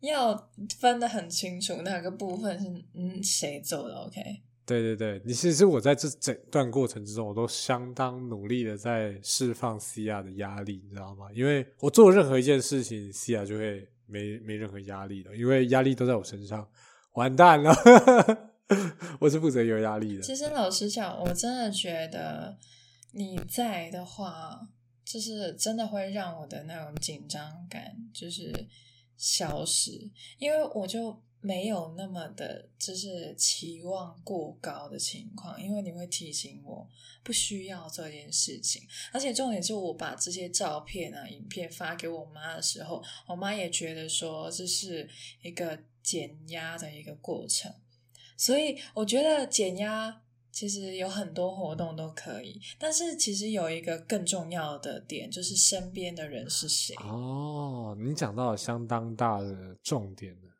[0.00, 4.20] 要分得很清楚，哪个部分是嗯谁做的？OK？
[4.64, 11.28] 对对对，你其实我在这整段过程之中，我都相当努力的在释放 Cia 的压力，你知道吗？
[11.34, 16.68] 因为我做任何一件事情，Cia 就会没没任何压力的，因为压力都在我身上，
[17.14, 17.74] 完蛋了，
[19.20, 20.22] 我是负责有压力的。
[20.22, 22.58] 其实老实讲，我真的觉得
[23.12, 24.68] 你在的话。
[25.10, 28.52] 就是真的会让我的那种紧张感就是
[29.18, 35.62] 消失，因为我就没有那么的，就是期望过高的情况。
[35.62, 36.88] 因为你会提醒我
[37.22, 45.08] 不需要这件事情，而且重点是我把这些照片啊、影片发给我妈的时候，我妈也觉得说这是
[45.42, 47.74] 一个减压的一个过程，
[48.36, 50.22] 所以我觉得减压。
[50.50, 56.96] 其实有很多活动都可以，但是其实有一个更重要的点，就是身边的人是谁。
[56.96, 60.50] 哦，你讲到了相当大的重点了。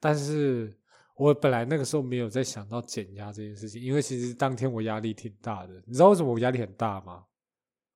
[0.00, 0.76] 但是
[1.16, 5.82] 我本来那个时候没有在想到减压这件事情，因为其实当天我压力挺大的。
[5.86, 7.24] 你知道为什么我压力很大吗？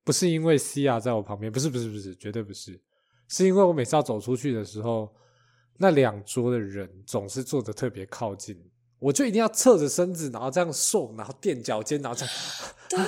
[0.05, 2.81] 不是因为西亚在我旁边，不是，不是，不是，绝对不是，
[3.29, 5.15] 是因为我每次要走出去的时候，
[5.77, 8.61] 那两桌的人总是坐的特别靠近。
[9.03, 12.35] 我就一定要侧着身子，然后这样瘦，然后垫脚尖，然后这样。
[12.89, 13.01] 对，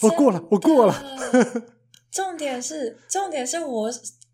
[0.00, 0.94] 我过了，我过了。
[2.10, 3.90] 重点是，重点是我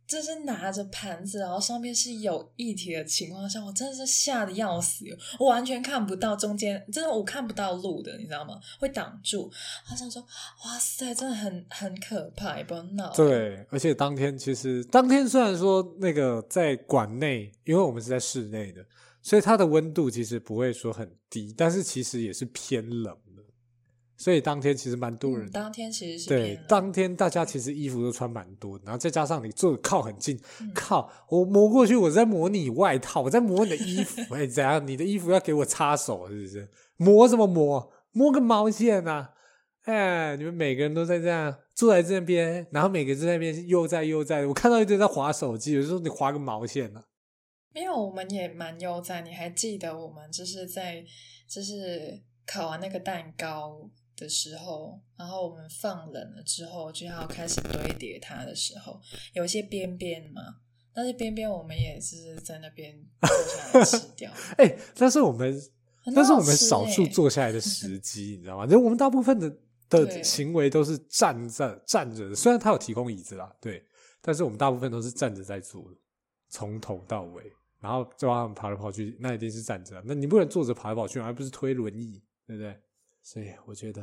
[0.07, 5.05] 就是拿着盘子，然后上面是有液体的情况下，我真的是吓得要死，
[5.41, 8.61] 我完全看不到中间，真的我看不到路的，你知道吗？
[8.79, 9.51] 会挡住。
[9.85, 13.13] 好想说，哇塞，真的很很可怕，也不要闹。
[13.13, 18.85] 对，而且当天其实当天虽然说那个在馆内，因为我们是在室内的。
[19.25, 23.43] 所以它的温度其实不会说很低，但是其实也是偏冷的。
[24.19, 25.51] 所以当天其实蛮多人。
[25.51, 30.39] 当天其实是对，当天大家其实衣服都穿蛮多，然后再加上你坐的靠很近，
[30.75, 34.87] 靠我摸过去，我在摸你外套，我在摸你的衣服， 哎，怎样？
[34.87, 36.69] 你的衣服要给我擦手是不是？
[36.99, 37.91] 摸什么摸？
[38.13, 39.31] 摸个毛线啊！
[39.85, 44.47] 哎，你们每个人都在这样坐在这边，然后每个人在那边悠哉悠哉。
[44.47, 47.14] 我看到一堆在滑手机，有时候你滑个毛线呢、啊？
[47.75, 51.05] 因为我们也蛮悠哉，你还记得我们就是在
[51.49, 59.01] 就是烤完那个蛋糕的时候，然后我们放冷了之后就要开始堆叠它的时候，
[59.33, 60.41] 有一些边边嘛，
[60.95, 64.31] 那些边边我们也是在那边坐下来吃 掉。
[64.57, 65.53] 哎、欸，但是我们
[66.15, 68.67] 但是我们少数坐下来的时机，你知道吗？
[68.67, 69.51] 就我们大部分的
[69.91, 73.85] 的行为都是站在站着的，虽然他有提供椅子啦，对，
[74.21, 75.97] 但是我们大部分都是站着在做的，
[76.49, 77.43] 从头到尾。
[77.85, 80.03] 然后就让他们跑来跑去，那一定是站着。
[80.07, 82.75] 那你不能坐着跑来跑去，而不是推轮椅，对不对？
[83.23, 84.03] 所以我觉得，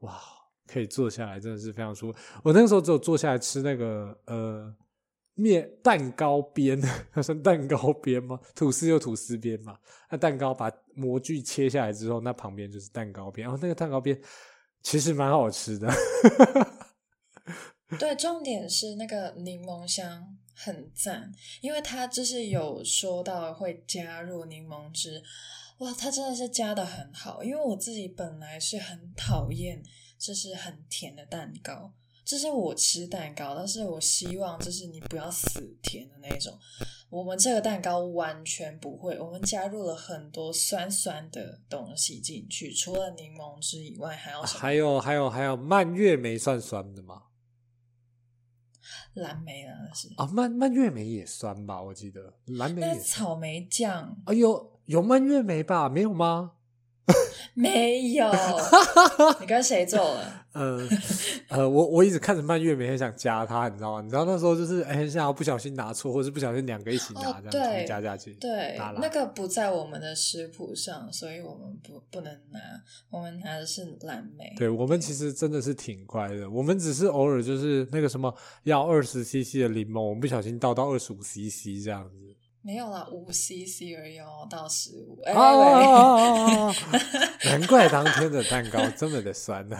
[0.00, 0.18] 哇，
[0.66, 2.18] 可以坐下来，真的是非常舒服。
[2.42, 4.74] 我那个时候只有坐下来吃那个呃
[5.34, 6.80] 面蛋糕边，
[7.12, 8.40] 它是蛋糕边吗？
[8.54, 9.76] 吐司有吐司边嘛？
[10.10, 13.44] 那蛋糕把模具切下来之后，那旁边就是蛋糕边。
[13.44, 14.18] 然后那个蛋糕边
[14.82, 15.86] 其实蛮好吃的。
[17.98, 25.22] 对，重点是那个柠檬香很赞，因为它就是有说到会加入柠檬汁，
[25.78, 27.44] 哇，它真的是加的很好。
[27.44, 29.80] 因为我自己本来是很讨厌
[30.18, 31.92] 就是很甜的蛋糕，
[32.24, 36.58] 就是我吃蛋糕，但是我希望就是你不要死甜的那种。
[37.08, 44.42] 我们这个蛋糕完全不会，我们加入了很多酸酸的东西进去，除了柠檬汁以外，还有？
[44.42, 47.22] 还有还有还有蔓越莓算酸的吗？
[49.14, 51.80] 蓝莓啊，是啊，蔓蔓越莓也酸吧？
[51.82, 54.16] 我记得蓝莓也草莓酱。
[54.26, 55.88] 哎呦，有蔓越莓吧？
[55.88, 56.52] 没有吗？
[57.54, 58.30] 没有，
[59.40, 60.44] 你跟谁做了？
[60.52, 60.80] 呃
[61.48, 64.00] 呃，我我一直看着蔓越莓，很想加它，你知道吗？
[64.00, 68.32] 你知道那时候就是哎，很想要不小心拿错，或是不小心两个一起拿，这样加加去。
[68.34, 72.58] 对，那个不在我们的食谱上，所以我们不不能拿。
[73.10, 74.52] 我们拿的是蓝莓。
[74.56, 78.32] 对，我们其实真的是挺乖的，我们只是偶尔就是那个什么
[78.64, 82.27] 要二十 CC 的柠檬，我们不小心倒到二十五 CC 这样子。
[82.60, 85.18] 没有啦，五 CC 而已哦，到十五。
[85.34, 86.74] 哦，
[87.46, 89.76] 难怪当天的蛋糕这么的酸呢，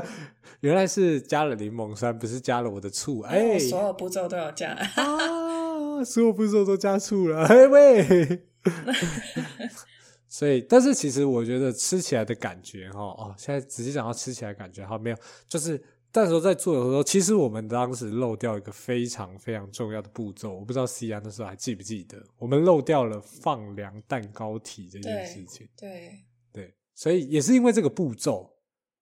[0.60, 3.20] 原来是加了柠檬酸，不是加了我的醋。
[3.20, 7.44] 哎，所有步骤都要加啊，所有步骤都加醋了。
[7.46, 8.42] 哎喂，
[10.28, 15.16] 所以，但是其实我觉得吃起来的感觉哈，哦，现在仔细讲到吃起来感觉哈，没有，
[15.46, 15.80] 就是。
[16.16, 25.68] 那时候在做的时候，其实我们当时漏掉一个非常非常重要的步骤，我不知道西安那时候还记不记得，我们漏掉了放凉蛋糕体这件事情。
[25.76, 28.48] 对对，对，所以也是因为这个步骤，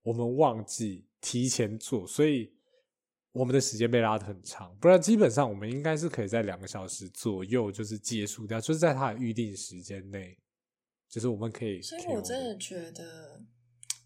[0.03, 2.51] 我们忘记提前做，所以
[3.33, 4.75] 我们的时间被拉得很长。
[4.81, 10.39] 不然基本上我们应该是可以在两个小时左右就是结束掉，就是在它的预定时间内，
[11.11, 11.83] 就是我们可以。
[11.83, 13.43] 所以我真的觉得。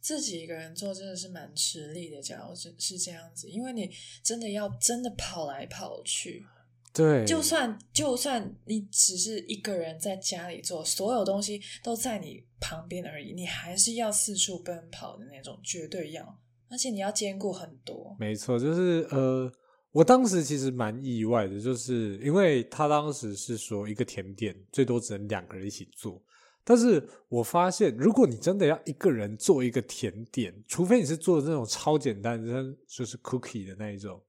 [0.07, 3.90] 自己一个人做真的是蛮吃力的，假如是是这样子，因为你
[4.22, 6.46] 真的要真的跑来跑去，
[6.92, 16.38] 对，就算就算你只是一个人在家里做，所有东西都在你旁边而已，你还是要四处奔跑的那种，绝对要，
[16.68, 18.16] 而且你要兼顾很多。
[18.20, 19.52] 没错，就是呃，
[19.90, 26.22] 我当时其实蛮意外的，就是因为他当时是说一个甜点最多只能两个人一起做。
[26.69, 34.21] 但是我发现，如果你真的要一个人做一个甜点，除非你是做的那种超简单的，就是 cookie 的那一种，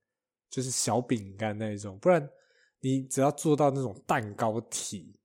[0.48, 2.30] 就是小饼干那一种，不然
[2.80, 5.20] 你只要做到那种蛋糕体，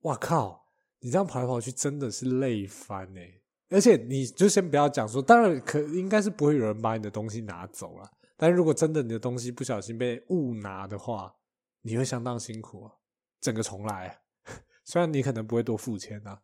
[0.00, 0.64] 哇靠！
[1.00, 3.42] 你这样跑来跑去真的是累翻哎！
[3.68, 11.36] 而且你就先不要讲说，当然可应该是不会有人把你的东西拿走了，但如果真的你的东西不小心被误拿的话，
[11.82, 12.92] 你会相当辛苦啊，
[13.42, 14.22] 整个重来。
[14.86, 16.40] 虽然你可能不会多付钱啊，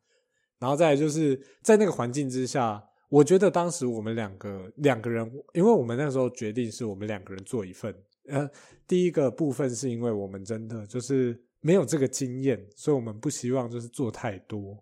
[0.63, 7.93] 然后再来就是在那个环境之下，我觉得当时我们两个两个人，因为我们那时候决定是我们两个人做一份。
[8.29, 8.49] 呃，
[8.87, 14.81] 第一个部分是因为我们真的就是没有这个经验，所以我们不希望就是做太多，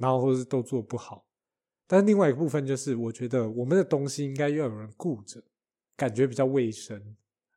[0.00, 1.24] 然后或是都做不好。
[1.86, 5.40] 但另外一个部分就是，我觉得我们的东西应该要有人顾着，
[5.96, 7.00] 感觉比较卫生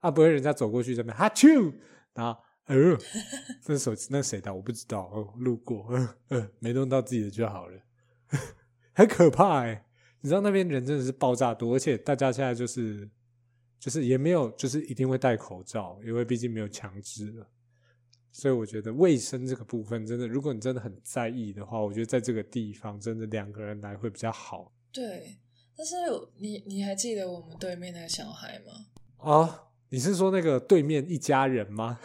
[0.01, 1.73] 啊，不会人家走过去这边哈啾，
[2.13, 2.39] 然后。
[2.65, 2.75] 呃，
[3.67, 4.53] 那手机那谁的？
[4.53, 7.81] 我不知道哦，路过，呃呃，没弄到自己的就好了，
[8.95, 9.85] 很可怕哎！
[10.21, 13.09] 你知道那边人真的是爆炸多，而且大家现在就是
[13.77, 17.45] 就是也没有就是一定会戴口罩，因为毕竟没有强制了，
[18.31, 24.71] 所以我觉得卫生这个部分真的，如果你真的很在意的话，我觉得在这个地方真的两个人来会比较好。
[24.93, 25.37] 对，
[25.75, 25.95] 但是
[26.37, 28.85] 你你还记得我们对面那个小孩吗？
[29.17, 29.67] 啊。
[29.93, 31.99] 你是说那个对面一家人吗？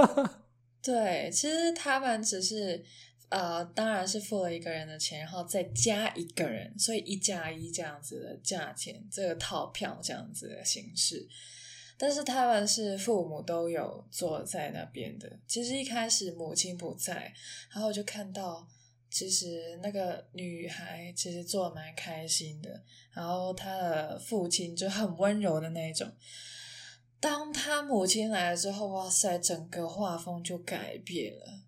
[0.80, 2.82] 对，其实他们只是
[3.28, 11.28] 呃，当然是付了一个人的钱，然后再加一个人，所以一加一这样子的价钱，这个套票这样子的形式。
[11.98, 15.30] 但是他们是父母都有坐在那边的。
[15.46, 17.34] 其实一开始母亲不在，
[17.70, 18.66] 然后我就看到，
[19.10, 26.10] 其实那个女孩其实做得蛮开心的，然后她的父亲就很温柔的那种。
[27.20, 31.62] 当他母亲来了之后，哇塞，整个画风就改变了。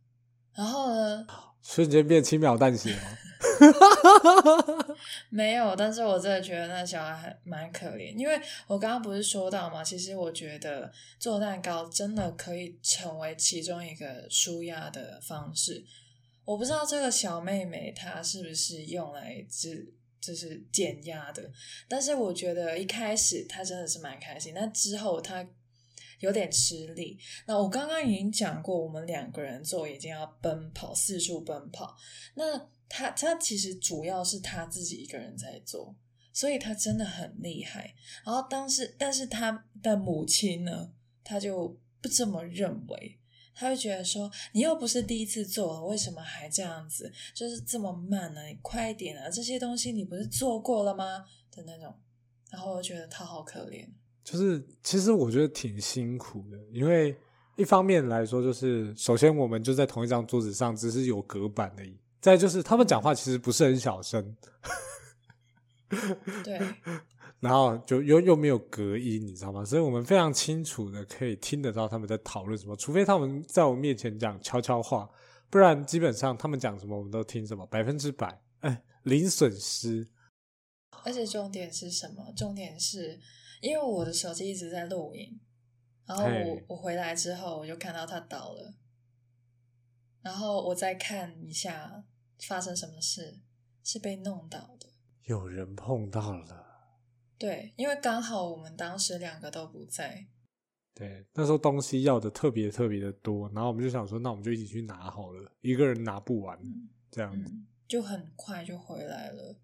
[0.54, 1.26] 然后呢，
[1.62, 3.02] 瞬间变轻描淡写吗？
[5.30, 15.84] 没有，但是我真的觉得那小孩还蛮可怜，因为我刚刚不是说到嘛，其实我觉得做蛋糕真的可以成为其中一个舒压的方式。
[16.44, 19.94] 我不知道这个小妹妹她是不是用来治。
[20.20, 21.50] 就是减压的，
[21.88, 25.48] 但是我觉得一开始他真的是蛮开心，那之后他
[26.18, 27.18] 有点吃力。
[27.46, 31.96] 那我刚刚已经讲过，我们两个人做已经要奔跑，四处奔跑。
[32.34, 32.58] 那
[32.88, 35.96] 他他其实主要是他自己一个人在做，
[36.34, 37.94] 所以他真的很厉害。
[38.24, 40.92] 然后当时，但是他的母亲呢，
[41.24, 43.19] 他就不这么认为。
[43.60, 47.12] 他会觉得说，你又不是第一次做，为什么还这样子？
[47.34, 48.42] 就是这么慢呢？
[48.46, 49.28] 你快一点啊！
[49.28, 51.26] 这些东西你不是做过了吗？
[51.54, 51.94] 的那种。
[52.50, 53.86] 然后我觉得他好可怜。
[54.24, 57.14] 就是其实我觉得挺辛苦的，因为
[57.56, 61.94] 一方面来说，就是首先我们就在同一张桌子上，只是有隔板而已。
[62.18, 64.34] 再就是他们讲话其实不是很小声。
[66.42, 66.58] 对。
[67.40, 69.64] 然后就又又没有隔音，你知道吗？
[69.64, 75.08] 所以我们非常清楚的可以听得到他们在讨论什么，除非他们在我面前讲悄悄话，
[75.48, 80.06] 不然基本上他们讲什么我们都听什么，百分之百，哎，零损失。
[81.02, 82.30] 而且重点是什么？
[82.36, 83.18] 重点是
[83.62, 85.40] 因为我的手机一直在录影，
[86.04, 88.74] 然后我我回来之后我就看到它倒了，
[90.20, 92.04] 然后我再看一下
[92.46, 93.40] 发生什么事，
[93.82, 94.90] 是被弄倒的，
[95.24, 96.69] 有人碰到了。
[97.40, 100.26] 对，因为刚好我们当时两个都不在，
[100.92, 109.58] 对，那时候东西要的特别特别的多，然后我们就想说，那我们就一起去拿好了，一个人拿不完，嗯、这样子、嗯、就很快就回来了。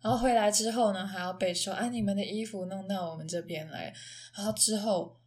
[0.00, 3.92] 然后回来之后呢，还要被说，哎，你们的衣服弄到我们这边来。
[4.36, 5.18] 然后之后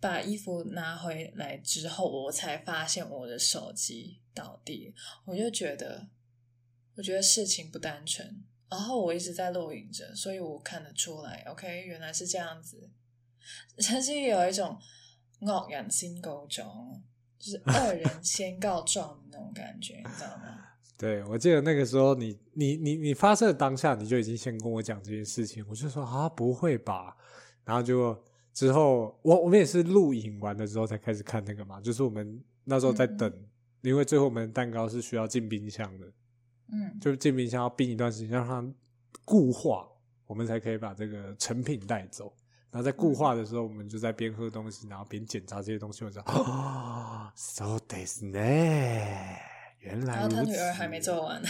[0.00, 4.92] 把衣服拿回来之后，我才发现我的手机倒地，
[5.24, 6.08] 我就觉得，
[6.96, 8.42] 我觉得事情不单纯。
[8.68, 12.90] 然后我一直在录影着，所以我看得出来，OK，原来是这样子。
[13.78, 14.76] 甚至有一种
[15.40, 16.66] 恶人先告状，
[17.38, 20.64] 就是 恶人先告状的那种感觉，你知道吗？
[20.98, 27.16] 对，我记得那个时候你，你你你你发射的当下，你就已经先跟我讲这件事情，我就说啊，不会吧？
[27.64, 28.20] 然后就
[28.52, 33.46] 之后，我我们也是录影完了之后才开始看那个嘛，就是我们那时候在等，嗯、
[33.82, 36.10] 因为最后我们蛋糕是需要进冰箱的，
[36.72, 38.64] 嗯，就是进冰箱要冰一段时间，让它
[39.24, 39.86] 固化，
[40.26, 42.32] 我们才可以把这个成品带走。
[42.70, 48.38] 然后在固化的时候，我们就在边喝东西，然后边检查这些东西，我说啊，so this 呢？
[49.78, 51.40] 原来，然后他女儿还没做完，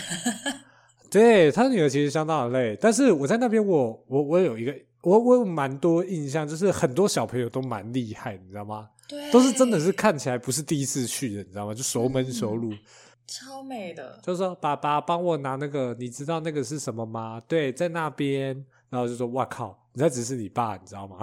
[1.11, 8.91] 对，他女儿其实相当的累，但是我在那边，我我我有一个，我我有蛮多印象，就是很多小朋友都蛮厉害，你知道吗？
[9.09, 11.75] 对，都是真的是看起来不是第一次去的，你知道吗？
[11.75, 12.79] 就熟门熟路，嗯、
[13.27, 14.21] 超美的。
[14.23, 17.43] 就说，爸爸帮我拿那个，你知道那个是什么吗？
[17.49, 18.65] 对，在那边。
[18.89, 21.19] 然后就说：“哇靠，你才只是你爸，你知道吗？”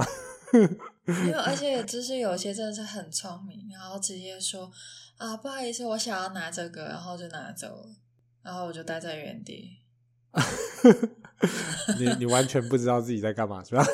[1.07, 4.69] 因为而且就是有些真的是很聪明，然后直接说。
[5.17, 7.95] 啊，不好意思，我想要拿这个，然后就拿走了，
[8.41, 9.77] 然后我就待在原地。
[11.99, 13.85] 你你完全不知道自己在干嘛是吧？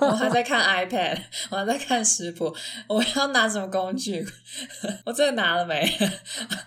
[0.00, 2.54] 我还在看 iPad，我还在看食谱，
[2.88, 4.26] 我要拿什么工具？
[5.04, 5.86] 我这个拿了没？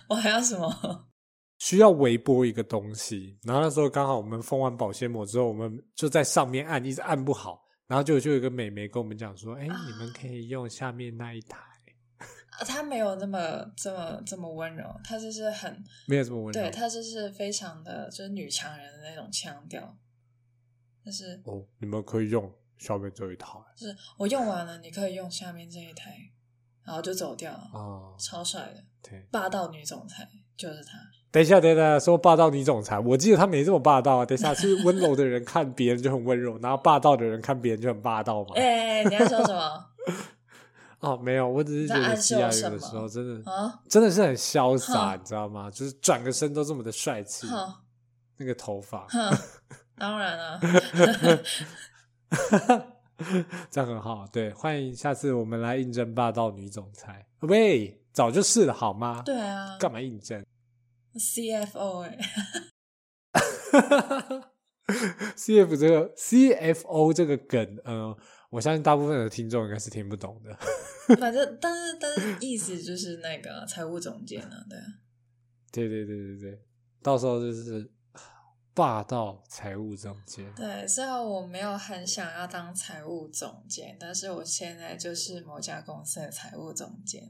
[0.08, 1.06] 我还要什么？
[1.58, 11.58] 需要微波一个东西，然后那时候刚好我们封完保鲜膜之后，我们就在上面按，一直按不好，然后就就有一个美眉跟我们讲说：“哎，你们可以用下面那一台。”
[12.66, 19.96] 他没有那么这么这么温柔，他就是很没有这么温柔，对，他就是非常的就是女强人的那种腔调，
[21.08, 26.14] 就是哦，你们可以用下面这一台，就是我用完了，你可以用下面这一台，
[26.84, 30.98] 然后就走掉了，哦，超帅的，对，霸道女总裁就是她。
[31.30, 34.26] 等一下，等一下，说霸道女总裁，我记得她没这么霸道啊。
[34.26, 38.54] 等一下，是温柔的人看别人就很温柔，然后霸道的人看别人就很霸道嘛。
[38.56, 39.86] 哎、欸，你要说什么？
[41.00, 45.70] 哦，没有，我只是觉得西亚有的时候真的，啊、真的是很潇洒，你知道吗？
[45.70, 47.46] 就是转个身都这么的帅气，
[48.36, 49.06] 那个头发，
[49.98, 50.60] 当然了，
[53.70, 54.26] 这样很好。
[54.32, 57.26] 对，欢迎下次我们来应征霸道女总裁。
[57.40, 59.22] 喂，早就是了，好吗？
[59.24, 60.44] 对啊，干嘛应征
[61.14, 62.16] ？CFO 哎、
[63.32, 63.40] 欸、
[65.36, 68.16] ，CF 这个 CFO 这个梗，嗯、呃。
[68.50, 70.56] 我相信大部分的听众应该是听不懂的。
[71.16, 74.84] 反正，但是，但是意思就是那个财务总监啊，对啊。
[75.70, 76.58] 对对对对对，
[77.02, 77.92] 到时候就是
[78.78, 80.54] 霸道财务总监。
[80.54, 87.28] 对，虽然我没有很想要当财务总监，但是我现在就是某家公司的财务总监。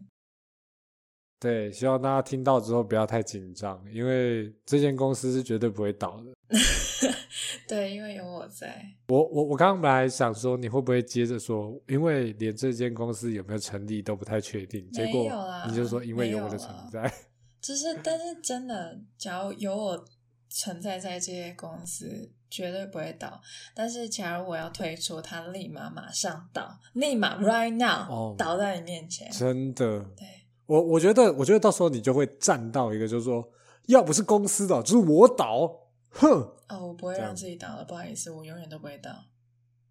[1.40, 6.34] 对，希望大家听到之后不要太紧张，因为这间公司是绝对不会倒的。
[7.66, 8.84] 对，因为有我在。
[9.08, 14.86] 我我我刚刚本来想说你会不会接着说，因为连这间公司有没有成立都不太确定。
[14.90, 15.32] 结果
[15.66, 17.10] 你就说因为有我的存在。
[17.62, 20.04] 就是，但是真的，只要有我
[20.48, 23.40] 存在在这些公司，绝对不会倒。
[23.74, 29.30] 但是假如我要退出，它立马马上倒，立马 right now、哦、倒在你面前。
[29.30, 30.00] 真的。
[30.16, 30.26] 对。
[30.66, 33.48] 我我觉得，我觉得到时候你就会站到一个，就是说，
[33.86, 35.66] 要不是公司倒，就是我倒，
[36.10, 36.28] 哼！
[36.68, 39.10] 哦，我不会让自己倒的，不好意思，我永远都不会倒。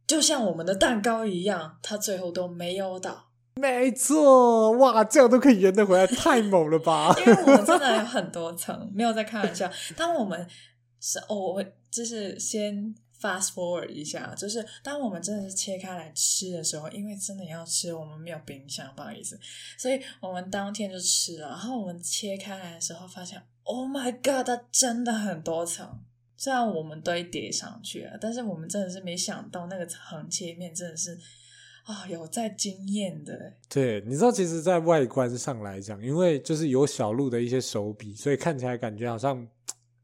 [0.06, 3.27] 就像我们的蛋糕一样，它最后都没有倒。
[3.60, 7.16] 没错，哇，这样都可以圆得回来，太猛了吧！
[7.20, 9.70] 因为我们真的有很多层，没有在开玩笑。
[9.96, 10.48] 当我们
[11.00, 12.96] 是哦，我就是先。
[13.20, 19.40] Fast forward 一下，就是当我们真的是切开来吃的时候，因为真的要吃，我们没有冰箱，不好意思，
[19.76, 21.48] 所以我们当天就吃了。
[21.48, 26.00] 然后我们切开来的时候，发现 Oh my God，它真的很多层。
[26.38, 31.18] 虽然我们堆叠上去了，但是我们真的是没想到那个横切面真的是
[31.88, 33.54] 啊、哦，有在惊艳的。
[33.68, 39.48] 对，你知道，其实，在外观上来讲，因为就是有小鹿的一些手笔，所以看起来感觉好像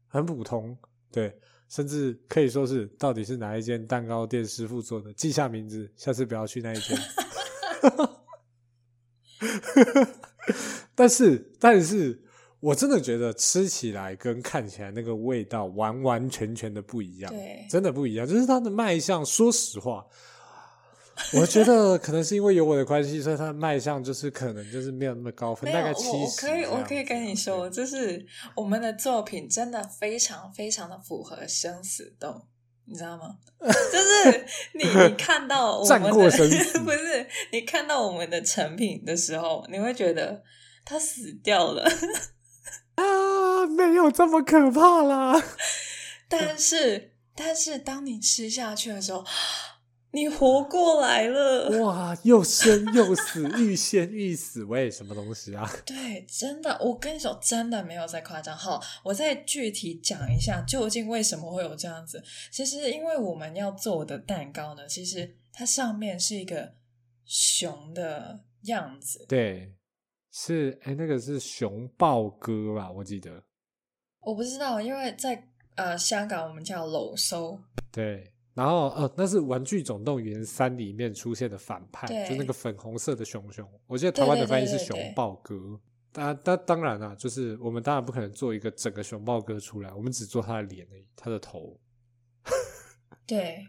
[0.08, 0.76] 很普通。
[1.12, 1.32] 对。
[1.66, 5.12] 甚至可以说是，到底是哪一间蛋糕店师傅做的？
[5.14, 6.96] 记下名字，下次不要去那一间。
[10.94, 12.22] 但是，但是
[12.60, 18.24] 我真的觉得吃起来跟看起来那个味道完完全全的不一样，对，真的不一样。
[18.24, 20.06] 就是它的卖相，说实话，
[21.40, 26.10] 我觉得可能是因为有我的关系，所以它的卖相就是可能就是没有那么高分，大概七十。
[26.16, 32.46] 我可以，我可以跟你说，就是我们的作品真的非常非常的符合生死斗，
[32.86, 33.36] 你知道吗？
[33.62, 36.28] 就是你你看到我们的 不
[36.90, 40.42] 是你看到我们的成品的时候，你会觉得
[40.84, 41.88] 他死掉了
[42.96, 45.40] 啊，没有这么可怕啦。
[46.28, 49.24] 但是，但是当你吃下去的时候。
[50.14, 51.82] 你活过来了！
[51.82, 55.68] 哇，又生又死，欲仙欲死，喂，什么东西啊？
[55.84, 58.56] 对，真的，我跟你说，真的没有在夸张。
[58.56, 62.22] 好，我再具体讲一下，究竟为什么会有这样子？
[62.52, 66.74] 其实，因为我们要做的蛋糕呢，其实它上面是一个
[67.24, 69.26] 熊的样子。
[69.28, 69.74] 对，
[70.30, 72.88] 是哎，那个是熊抱哥吧？
[72.88, 73.42] 我记得，
[74.20, 77.58] 我不知道，因为在呃香港，我们叫搂搜。
[77.90, 78.30] 对。
[78.54, 83.68] 然后，呃，那是《玩具总动员三》里面出现的反派，就那个粉红色的熊熊。
[83.88, 85.80] 我记得台湾的翻译是熊豹哥。
[86.12, 91.76] 当当当然啦，就是我们当然不可能做一个整个熊豹哥出来，我们只做他的脸而已，他的头。
[93.26, 93.66] 对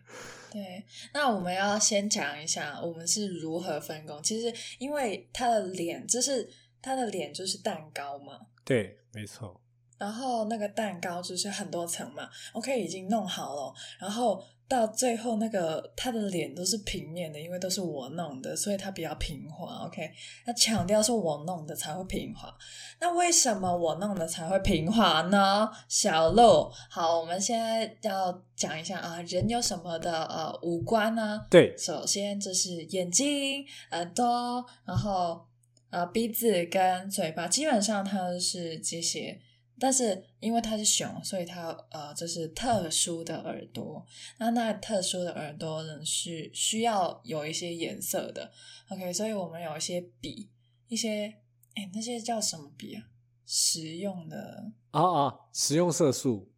[0.52, 4.22] 对，那我们要先讲一下我们是如何分工。
[4.22, 6.48] 其实，因为他的脸，就是
[6.80, 8.40] 他的脸就是蛋糕嘛。
[8.64, 9.60] 对，没错。
[9.98, 14.44] 然后那个蛋糕就是很多层嘛，OK，已经弄好了，然后。
[14.68, 19.86] 到最后，那个他的脸都是平面的，因为都是我弄的，所以他比较平滑。
[19.86, 20.10] OK，
[20.46, 22.52] 那强调是我弄的才会平滑。
[23.00, 25.70] 那为什么我弄的才会平滑呢？
[25.88, 31.46] 小鹿，好，我们现在要讲一下啊，人有什么的呃五官呢？
[31.50, 35.46] 对，首先就是眼睛、耳朵，然后
[35.92, 39.40] 呃鼻子跟嘴巴，基本上它是这些。
[39.78, 44.06] 但是因为它是熊，所以它呃，就是特殊的耳朵。
[44.38, 48.50] 那那特殊的耳朵呢，是需要有一些颜色的。
[48.88, 50.50] OK，所以我们有一些笔，
[50.88, 51.26] 一些
[51.74, 53.04] 哎，那些叫什么笔啊？
[53.46, 56.50] 食用的啊啊，食用色素。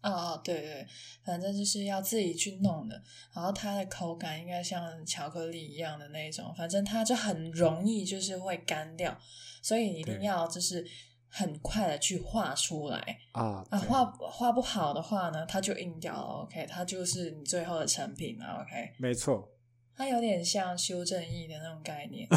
[0.00, 0.86] 啊啊，对对，
[1.22, 3.00] 反正就是要自己去弄的。
[3.32, 9.16] 然后它的口感应该像巧克力一样的那种，反正它就很容易就是会干掉，
[9.62, 10.84] 所以一定要就是。
[11.30, 16.42] 很快的去画出来啊啊，画画不好的话呢，它就硬掉了。
[16.42, 18.62] OK，它就是你最后的成品了。
[18.62, 19.48] OK，没错，
[19.96, 22.28] 它有点像修正液的那种概念，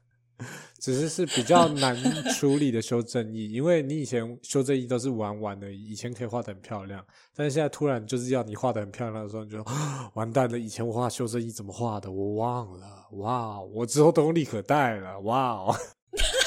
[0.78, 1.96] 只是是比较难
[2.34, 7.02] 处理的修正液， 因为你以前修正液都是玩玩的，以前可以画的很漂亮，
[7.34, 9.64] 但是现在突然就是要你画的很漂亮的时候，你就
[10.12, 10.58] 完蛋了。
[10.58, 13.08] 以前我画修正液怎么画的，我忘了。
[13.12, 15.18] 哇，我之后都用立可带了。
[15.20, 15.66] 哇。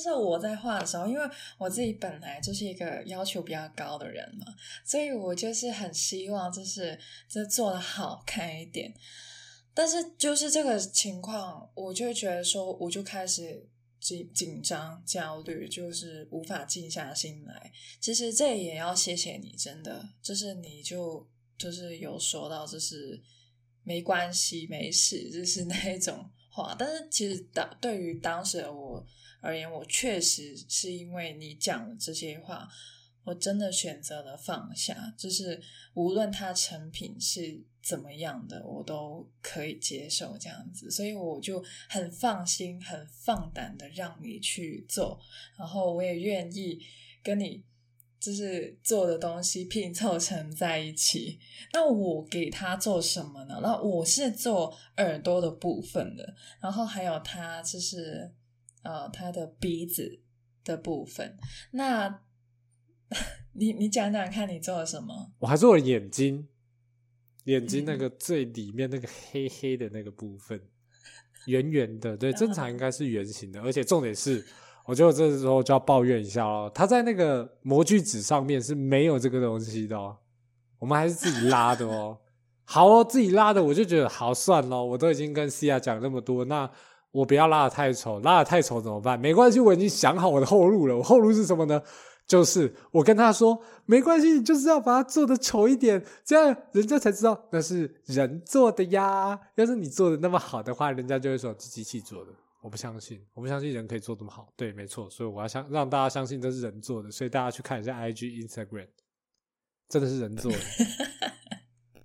[0.00, 4.46] 是我在画的时候，因为我自己本来就是一个要求比较高的人嘛，
[4.84, 6.98] 所以我就是很希望就是
[7.28, 8.94] 这做的好看一点。
[9.72, 13.64] 但是就是这个情况，我就觉得说，我就开始
[14.00, 17.70] 紧紧张、焦虑，就是无法静下心来。
[18.00, 21.24] 其实这也要谢谢你，真的，就是你就
[21.56, 23.22] 就是有说到，就是
[23.84, 26.74] 没关系、没事，就是那一种话。
[26.78, 29.06] 但是其实当对于当时的我。
[29.40, 32.68] 而言，我确实是因为你讲的这些话，
[33.24, 35.14] 我真的选择了放下。
[35.16, 35.60] 就是
[35.94, 45.18] 无论它成品是怎么样的，我都可以接受这样子，所以我就很放心、很放胆的让你去做，
[45.58, 46.78] 然后我也愿意
[47.22, 47.64] 跟你
[48.18, 51.38] 就是做的东西拼凑成在一起。
[51.72, 53.58] 那我给他做什么呢？
[53.62, 58.30] 那我是做耳朵的部分的，然后还有他就是。
[58.82, 60.20] 呃，他的鼻子
[60.64, 61.36] 的部分，
[61.72, 62.22] 那
[63.52, 65.32] 你你讲讲看，你做了什么？
[65.40, 66.48] 我还做了眼睛，
[67.44, 70.58] 眼睛那个最里面那个黑黑的那个部分，
[71.46, 74.42] 圆圆的，对，正常应该是圆形的，而且重点是，
[74.86, 80.16] 我觉得我这时候就要抱怨一下哦，他在那个模具纸上面是没有这个东西的哦，
[80.78, 82.18] 我们还是自己拉的哦。
[82.64, 86.70] 好哦，自己拉的，我就觉得好算咯，我都已经跟西亚讲那么多，那。
[87.12, 89.18] 我不要拉得太丑，拉得太丑怎么办？
[89.18, 90.96] 没关系，我已经想好我的后路了。
[90.96, 91.82] 我后路是什么呢？
[92.26, 99.36] 就是我跟他说，没关系，你就是要把它做得丑一点，这样人家才知道那是人做的呀。
[99.56, 102.30] 要是你做的那么好的话，人家就会说是机器做的。
[102.62, 104.52] 我不相信，我不相信人可以做这么好。
[104.54, 107.10] 对，没错，所以我要相让大家相信这是人做的。
[107.10, 108.86] 所以大家去看一下 IG、Instagram，
[109.88, 110.58] 真的是人做的。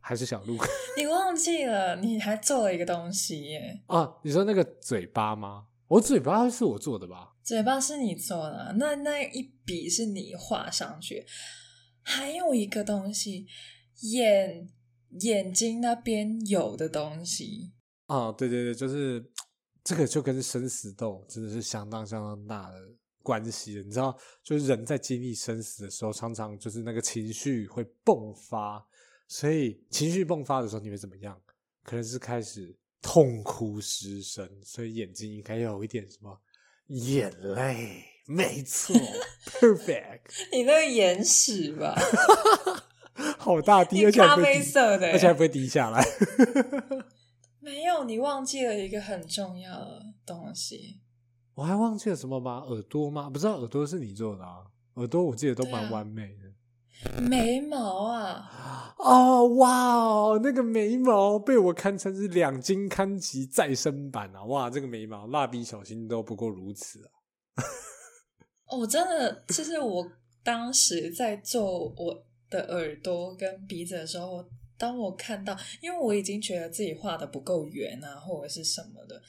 [0.08, 0.56] 还是小鹿，
[0.96, 1.96] 你忘记了？
[1.96, 3.82] 你还做了一个东西耶！
[3.88, 5.66] 啊，你说那个嘴巴吗？
[5.88, 7.34] 我嘴巴是我做的吧？
[7.42, 11.26] 嘴巴是你做的，那那一笔是你画上去。
[12.04, 13.48] 还有一个东西，
[14.02, 14.70] 眼
[15.22, 17.72] 眼睛那边有的东西。
[18.06, 19.28] 啊，对对对，就是
[19.84, 22.78] 这个就跟生死斗真的是相当相当大的
[23.24, 23.82] 关系。
[23.84, 28.86] 你知道，就是人在经历生死的时候，常常就是那个情绪会迸发，
[29.28, 31.40] 所以情绪迸发的时候，你会怎么样？
[31.84, 36.40] 可能是开始痛哭失声，所以眼睛应该要有一点什么
[36.88, 38.04] 眼泪。
[38.28, 38.96] 没错，
[39.46, 40.22] perfect。
[40.52, 41.96] 你那个眼屎吧，
[43.38, 46.04] 好大滴，咖啡色的，而且还不会滴下来。
[47.62, 51.02] 没有，你忘记了一个很重要的东西。
[51.54, 52.64] 我还忘记了什么吗？
[52.68, 53.30] 耳朵吗？
[53.30, 54.66] 不知道耳朵是你做的啊？
[54.96, 56.45] 耳朵我记得都蛮完美的。
[57.22, 58.96] 眉毛啊！
[58.98, 64.44] 哦，哇哦，那个眉毛被我堪称是两金刊集再生版啊！
[64.46, 67.12] 哇，这个眉毛，蜡笔小新都不过如此啊！
[68.68, 70.10] 哦，真的，就是我
[70.44, 74.44] 当时在做我的耳朵跟鼻子的时候，
[74.78, 79.22] 当我看到，因为我已经觉得自己画的不够圆啊，或者是什么的，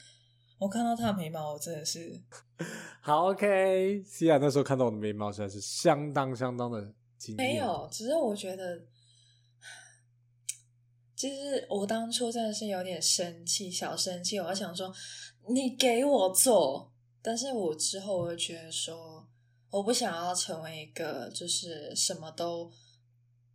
[0.57, 2.19] 我看到他的眉毛，我真的是
[3.01, 4.03] 好 OK。
[4.03, 6.93] 西亚那时候看到我的眉毛，实在是相当相当的。
[7.35, 8.79] 没有，只是我觉得，
[11.15, 14.39] 其实我当初真的是有点生气，小生气。
[14.39, 14.93] 我想说，
[15.49, 16.93] 你给我做，
[17.23, 19.27] 但是我之后我会觉得说，
[19.71, 22.71] 我不想要成为一个就是什么都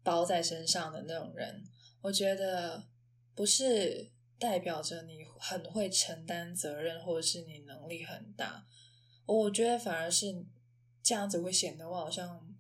[0.03, 1.65] 包在身上的那种人。
[2.01, 2.89] 我觉得
[3.35, 4.11] 不是
[4.41, 8.67] 代表着你很会承担责任，或者是你能力很大。
[9.25, 10.45] 我觉得反而是
[11.01, 12.52] 这样子会显得我好像。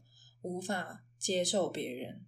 [0.43, 2.25] 无法接受别人，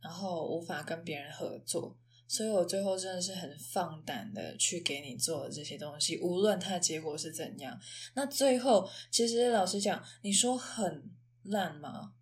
[0.00, 7.78] 然后无法跟别人合作，所以我最后真的是很放胆的去给你做这些东西，无论它的结果是怎样。
[8.14, 11.10] 那最后，其实老实讲，你说很
[11.42, 12.12] 烂吗？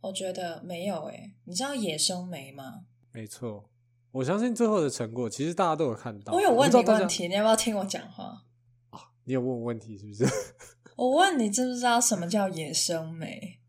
[0.00, 1.34] 我觉得没有诶。
[1.44, 2.86] 你知道野生梅吗？
[3.12, 3.68] 没错，
[4.12, 6.32] 我相信最后的成果，其实大家都有看到。
[6.32, 8.44] 我有问你问题，你要不要听我讲话？
[8.90, 10.24] 啊，你有问我问题是不是？
[10.96, 13.59] 我问你知不知道什么叫野生眉？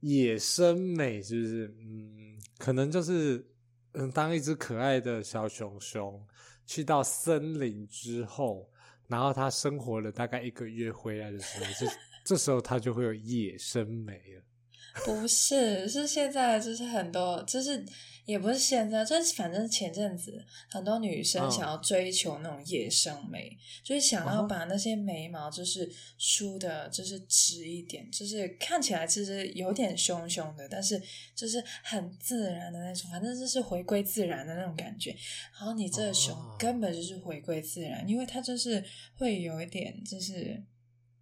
[0.00, 1.74] 野生美是不是？
[1.80, 3.44] 嗯，可能就是
[3.92, 6.24] 嗯，当一只可爱的小熊熊
[6.66, 8.70] 去到森林之后，
[9.06, 11.86] 然后它生活了大概一个月回来的时候，这
[12.24, 14.42] 这时候它就会有野生美了。
[15.04, 17.84] 不是，是现在就是很多就是。
[18.28, 31.02] 也不是现在，就是反正前阵子很多女生想要追求那种野生眉，哦、就是想要把那些眉毛就是梳的，就是直一点，哦、就是看起来其实有点凶凶的，但是
[31.34, 35.16] 就是很自然的那种，反正就是回归自然的那种感觉。
[35.58, 38.84] 然后你这个熊根本就是回归自然，哦、因为它就是
[39.16, 40.62] 会有一点，就是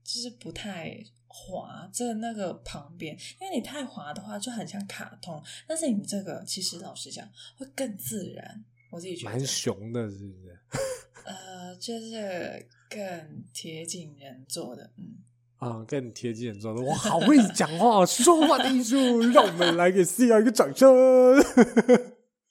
[0.03, 1.01] 就是不太。
[1.39, 7.29] 滑在那个旁边，因为你太滑的话就很像卡通，但是你这个其实老实讲
[7.59, 10.59] 会更自然，我自己觉得蛮熊的，是不是？
[11.27, 15.19] 呃，就是更贴近人做的，嗯
[15.59, 20.97] 啊，更贴近人做的，我好会讲话，说话的艺术，让我们来给 Cia 一个掌声。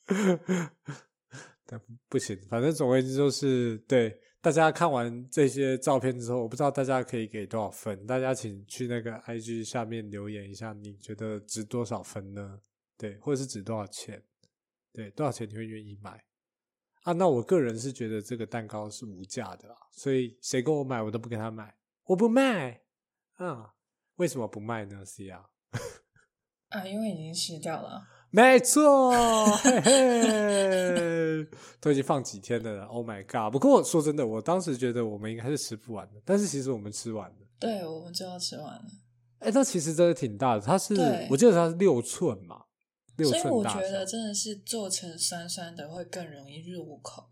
[1.66, 4.22] 但不行，反正总而言之就是对。
[4.46, 8.06] 大家看完这些照片之后，我不知道大家可以给多少分。
[8.06, 12.62] 大家请去那个 IG 下面留言一下，你觉得值多少分呢？
[12.96, 14.24] 对，或者是值多少钱？
[14.94, 16.24] 对，多少钱你会愿意买？
[17.02, 22.84] 啊，那我个人是觉得这个蛋糕是无价的啦，所以谁跟我买，我都不给他买，我不卖。
[23.38, 23.74] 啊，
[24.18, 25.44] 为什么不卖呢？Cia？
[26.70, 28.08] 啊，因为已经吃掉了。
[28.36, 31.48] 没错，嘿嘿，
[31.80, 33.50] 都已经放几天了， Oh my god！
[33.50, 37.36] 不过说真的，我当时觉得我们应该是吃不完的，但是其实我们吃完了。
[37.58, 38.84] 对，我们就要吃完了。
[39.40, 40.94] 哎，那其实真的挺大的，它是，
[41.30, 42.62] 我记得它是六寸嘛，
[43.16, 43.50] 六寸大。
[43.50, 47.30] 所以我觉得真的是做成酸酸的会更容易入口。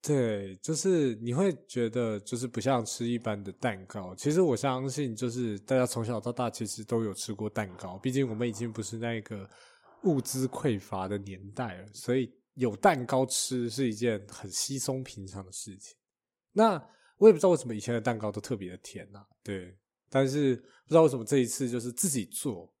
[0.00, 4.14] 对，就是你会觉得就是不像吃一般的蛋糕。
[4.14, 9.46] 其实我相信，就是大家从小到大其实都有吃过蛋糕，毕竟我们已经不是那个。
[10.06, 15.94] 物资匮乏的年代了，所以有蛋糕吃是一件很稀松平常的事情。
[16.52, 16.82] 那
[17.18, 19.76] 我也不知道为什么以前的蛋糕都特别的甜呐、啊，对。
[20.08, 22.72] 但是不知道为什么这一次就是自己做，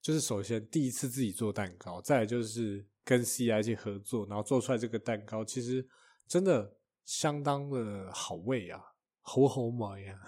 [0.00, 5.86] 就是首先第一次自己做蛋糕，再来就是跟一起合作，然后做出来这个蛋糕，其实
[6.26, 8.82] 真的相当的好味啊，
[9.20, 10.18] 好好美啊，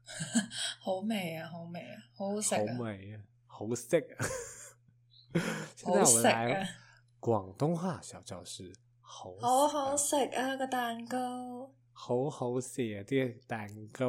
[0.80, 4.26] 好美啊，好美啊，好食啊，好美啊，好食啊。
[5.76, 6.68] 现在我们来
[7.20, 14.08] 广东话小教室，好好好食啊个蛋糕，好好食啊啲蛋糕，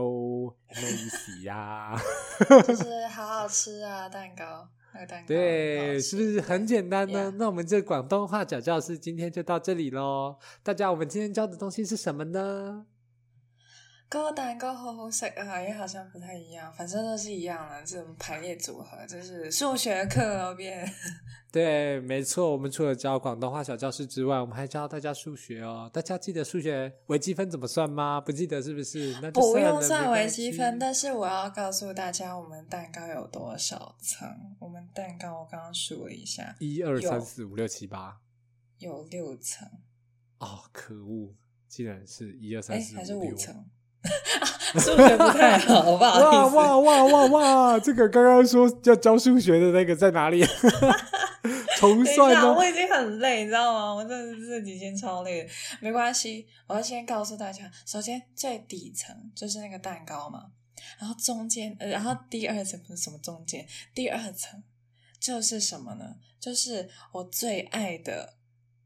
[0.76, 1.96] 咩意思呀？
[2.68, 5.28] 就是好好吃啊蛋糕，那个蛋糕。
[5.28, 10.38] 对，是不是很简单呢那我们这广东话小教室今天就到这里喽。
[10.64, 12.86] 大家，我们今天教的东西是什么呢？
[14.10, 20.90] 嗰个蛋糕好好食啊，也好像不太一样，反正都是一样的，这种排列组合，就是数学课哦，边。
[21.52, 25.90] 对，没错，我们除了教广东话小教室之外，我们还教大家数学哦。
[25.92, 28.22] 大家记得数学微积分怎么算吗？
[28.22, 29.18] 不记得是不是？
[29.22, 34.28] 那不用算微积分，但是我要告诉大家，我们蛋糕有多少层？
[34.60, 38.20] 我们蛋糕我刚刚数了一下，一二三四五六七八，
[38.78, 39.68] 有六层。
[40.40, 41.34] 哦，可恶，
[41.68, 43.66] 竟然是一二三四五六，还是五层。
[44.80, 46.20] 数学不太好，吧？
[46.20, 47.80] 哇哇哇哇哇！
[47.80, 50.46] 这个刚刚说要教数学的那个在哪里？
[51.78, 52.54] 重算呢？
[52.54, 53.94] 我已经很累，你知道吗？
[53.94, 55.50] 我真的是这几天超累的。
[55.80, 60.52] 没关系，我要先告诉大家，首先最底层就是那个蛋糕嘛，
[61.00, 64.64] 然后中间，呃，然后第二层不是什么中间，第二层
[65.20, 66.16] 就是什么呢？
[66.40, 68.36] 就是我最爱的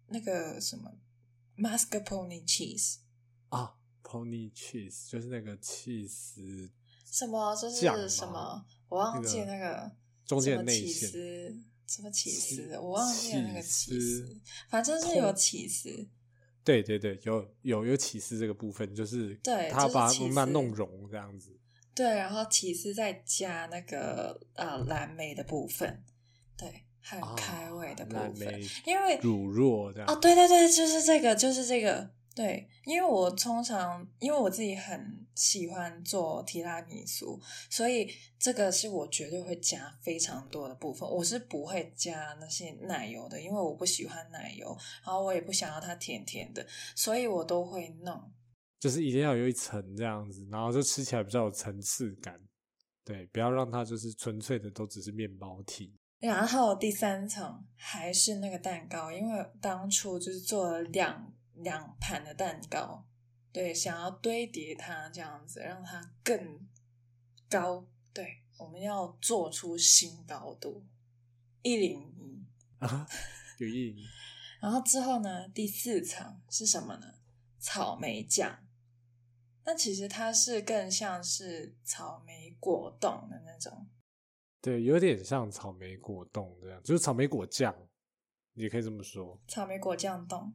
[0.08, 0.92] 那个什么
[1.58, 2.98] mascarpone cheese
[3.50, 3.76] 啊。
[4.12, 6.70] Pony cheese 就是那个起司，
[7.10, 9.90] 什么就是什么，我忘记那个
[10.26, 11.10] 中间的内馅，
[11.88, 14.38] 什么起司，我忘记了那个起司，
[14.68, 16.10] 反正是有起司。
[16.62, 21.58] 对对对，有有有起司这个部分，就是对，他把它慢慢弄融这样子。
[21.96, 26.04] 对，然后起司再加那个呃蓝莓的部分，
[26.58, 30.10] 对，很开胃的部分，因为乳酪这样。
[30.10, 32.12] 哦，对对对，就是这个，就是这个。
[32.34, 37.38] 对，因为我通常因为我自己很喜欢做提拉米苏，
[37.70, 38.10] 所以
[38.40, 41.08] 这个是我绝对会加非常多的部分。
[41.10, 44.66] 我是不会加那些奶油的，因为我不喜欢奶油，
[45.06, 46.66] 然后我也不想要它甜甜的，
[46.96, 48.32] 所以我都会弄，
[48.80, 52.40] 就是一定要有一层这样子，然后就吃起来比较有层次感。
[53.04, 55.94] 对，不要让它就是纯粹的都只是面包体。
[56.20, 61.34] 然后第三层还是那个蛋糕，因为当初就是做了两。
[61.64, 63.06] 两盘的蛋糕，
[63.52, 66.68] 对，想要堆叠它这样子，让它更
[67.50, 67.88] 高。
[68.14, 70.86] 对，我们要做出新高度，
[71.62, 72.46] 一零一
[72.80, 73.08] 啊，
[73.60, 74.06] 有一零一。
[74.62, 77.14] 然后之后呢，第四层是什么呢？
[77.58, 78.68] 草莓酱。
[79.64, 83.88] 那其实它是更像是草莓果冻的那种。
[84.60, 87.76] 对，有点像草莓果冻这样，就是草莓果酱，
[88.54, 89.42] 你也可以这么说。
[89.48, 90.54] 草莓果酱冻。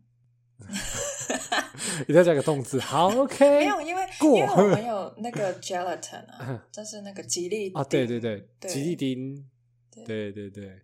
[2.09, 3.59] 你再加个动词，好，OK。
[3.59, 9.49] 没有，因为过因为我们有那个 gelatin 啊， 就是那个吉利啊，对对对，对吉利丁，
[10.07, 10.83] 对对对，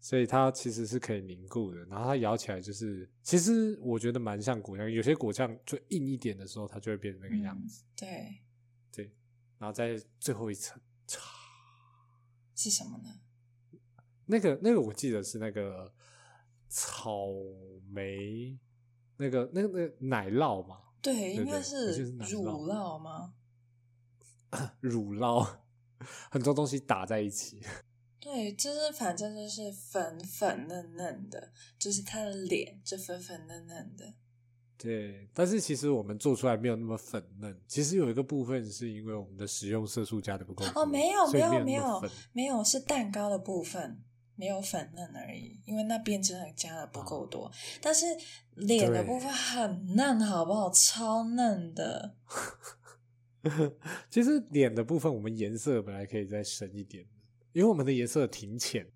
[0.00, 7.82] 所以它其实是可以凝固的，然后它咬起来就是，其实我觉得蛮像果酱，有些果酱就硬一点的时候，它就会变成那个样子。
[7.82, 8.38] 嗯、对
[8.92, 9.12] 对，
[9.58, 10.80] 然后在最后一层，
[12.54, 13.20] 是什么呢？
[14.26, 15.92] 那个那个我记得是那个
[16.68, 17.26] 草
[17.90, 18.58] 莓。
[19.22, 20.78] 那个、那个、那个奶酪嘛？
[21.00, 23.34] 对，应该是乳酪吗？
[24.80, 25.46] 乳酪，
[26.30, 27.60] 很多东西打在一起。
[28.18, 34.14] 对，就是反正就是粉粉嫩嫩的，就是他的脸就粉粉嫩嫩的。
[34.76, 37.60] 对，但是其实我们做出来没有那么粉嫩。
[37.68, 40.64] 其实有一个部分是因为我们的食用色素加的不够。
[40.74, 42.02] 哦，没有，没有，没有，
[42.32, 44.02] 没有，是蛋糕的部分。
[44.34, 47.44] 没有粉嫩而已，因为那边真的加的不够多。
[47.44, 48.04] 啊、但是
[48.54, 50.70] 脸的部分很嫩，好不好？
[50.70, 52.16] 超嫩的。
[54.08, 57.04] 其实脸的部分，我们颜色本来可以再深一点，
[57.52, 58.86] 因为我们的颜色挺浅。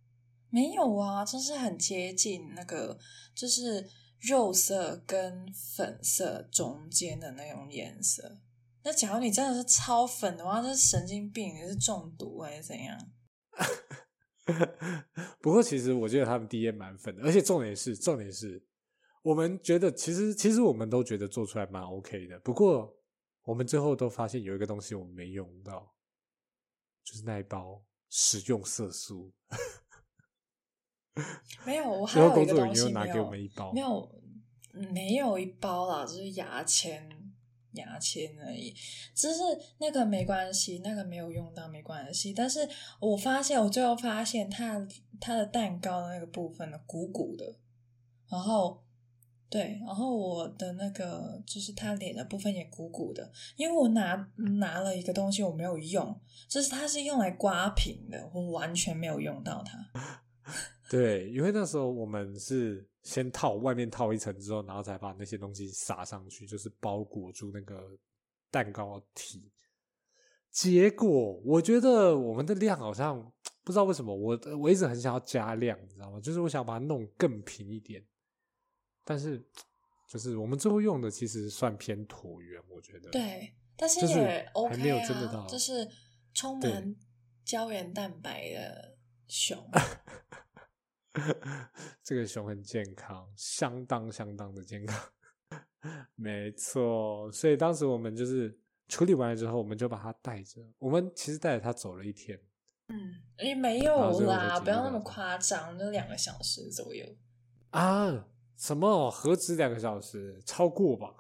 [0.50, 2.98] 没有啊，就是很接近那个，
[3.34, 3.88] 就是
[4.20, 8.38] 肉色跟粉色中间的那种颜色。
[8.84, 12.96] 那假如你真的是超粉的话，这是神经病，你是中毒还是怎样？
[15.42, 18.64] 不过，其实我觉得他们 DM 蛮粉的，而且重点是，重点是，
[19.22, 22.38] 我们觉得其实其实我们都觉得做出来蛮 OK 的。
[22.40, 22.96] 不过，
[23.42, 25.92] 我们最后都发现有一个东西我们没用到，
[27.04, 29.32] 就是那一包食用色素。
[31.64, 34.22] 没有，我还有一个东西没有，拿给我们一包，没有，
[34.92, 37.08] 没有一包啦，就是牙签。
[37.76, 38.74] 牙签而已，
[39.14, 39.42] 只是
[39.78, 42.32] 那个没关系，那个没有用到没关系。
[42.32, 42.68] 但是
[43.00, 44.86] 我发现，我最后发现它
[45.20, 47.44] 它的蛋糕的那个部分呢，鼓鼓的。
[48.28, 48.82] 然后
[49.48, 60.22] 对，然后我的那个就是它脸的部分也鼓鼓的，因为我拿拿了一个东西我没有用，就是它是用来刮平的，我完全没有用到它。
[60.90, 62.88] 对，因为那时候我们是。
[63.06, 67.96] 先套外面套一层之后，然后再把那些东西撒上去，就是包裹住那个
[68.50, 69.48] 蛋糕体。
[70.50, 73.20] 结果我觉得我们的量好像
[73.62, 76.18] 不知道为什么我我一直很想要加量，你知道吗？
[76.20, 78.04] 就是我想把它弄更平一点，
[79.04, 79.40] 但是
[80.08, 83.10] 就是我们最后用的其实算偏椭圆，我觉得。
[83.10, 85.88] 对，但是也 OK 啊，还没有真的到，就是
[86.34, 86.96] 充满
[87.44, 88.96] 胶原蛋白的
[89.28, 89.56] 熊。
[92.02, 95.00] 这个熊很健康，相当相当的健康，
[96.14, 97.30] 没错。
[97.32, 98.58] 所以当时我们就是
[98.88, 100.60] 处理完了之后，我们就把它带着。
[100.78, 102.40] 我们其实带着它走了一天。
[102.88, 107.04] 嗯，也没有啦，不要那么夸张，就两个小时左右。
[107.70, 108.28] 啊？
[108.56, 109.10] 什么？
[109.10, 110.40] 何止两个小时？
[110.46, 111.14] 超过吧？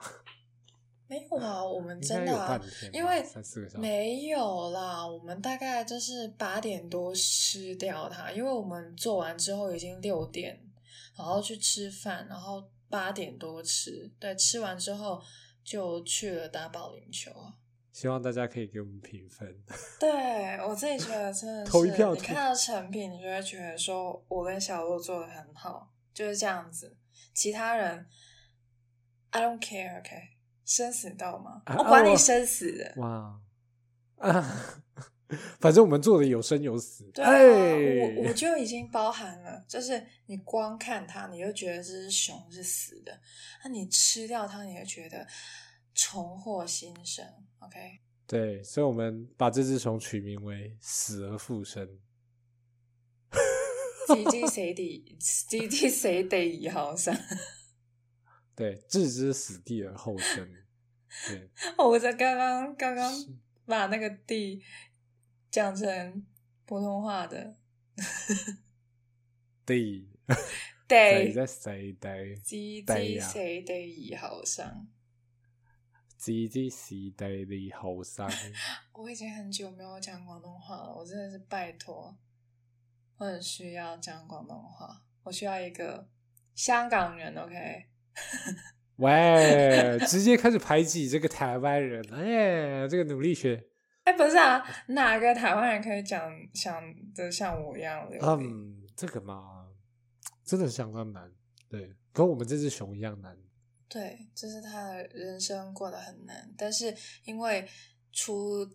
[1.08, 2.60] 没有啊，我们真的、啊，
[2.92, 10.60] 因为三四个小时没有啦，我们大概就是八点多吃掉它，因为我们做完之后已经六点，
[11.16, 15.22] 然后去吃饭，然后八点多吃，对，吃完之后
[15.62, 17.54] 就去了打保龄球啊。
[17.92, 19.48] 希望大家可以给我们评分。
[19.98, 20.10] 对，
[20.58, 26.96] 我自己觉得真的是，投一票，你看到成品，你就会觉得说我跟小鹿做的很好，就是这样子。
[27.32, 28.06] 其他人
[29.30, 30.35] ，I don't care，OK。
[30.66, 31.62] 生死道吗？
[31.64, 32.92] 啊、我管你生死的。
[32.98, 33.40] 哇
[34.18, 34.82] 啊！
[35.58, 37.04] 反正我们做的有生有死。
[37.12, 43.12] 对啊，哎、我我就已经包含了，就是你光看它，你就觉得这只熊是死的；
[43.64, 45.26] 那你吃掉它，你就觉得
[45.94, 47.24] 重获新生。
[47.58, 47.98] OK？
[48.26, 51.88] 对，所以我们把这只熊取名为“死而复生”。
[54.14, 55.16] 几滴谁的？
[55.48, 57.12] 几滴谁得以后生？
[58.56, 60.50] 对，置之死地而后生。
[61.28, 61.48] 对，
[61.78, 63.12] 我在刚刚刚刚
[63.66, 64.62] 把那个地
[65.50, 66.26] 讲成
[66.64, 67.56] 普通话的
[69.64, 70.08] 地，
[70.88, 72.34] 对，在谁的？
[72.36, 74.88] 置之死地以后生。
[76.18, 78.26] 置之死地以后生。
[78.94, 82.16] 我已经很久没有讲广东话了，我真的是拜托，
[83.18, 86.08] 我很需要讲广东话，我需要一个
[86.54, 87.86] 香港人，OK？
[88.96, 93.62] 喂，直接开始排挤这个台湾人，哎，这个努力学，
[94.04, 96.82] 哎，不是啊，哪个台湾人可以讲想
[97.14, 98.18] 的像我一样的？
[98.22, 99.66] 嗯，这个嘛，
[100.44, 101.30] 真的相当难，
[101.68, 103.36] 对，跟我们这只熊一样难。
[103.88, 106.94] 对，就是他的人生过得很难，但是
[107.24, 107.68] 因为
[108.12, 108.66] 出。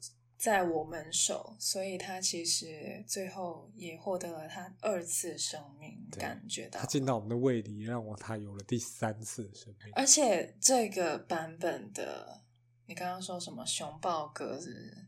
[0.41, 9.93] 在我们手，所以他其实最后也获得了他二次生命，感觉到他进到我们的胃里，让我他有了第三次生命。
[9.93, 12.41] 而且这个版本的，
[12.87, 15.07] 你刚刚说什么熊抱哥是不是？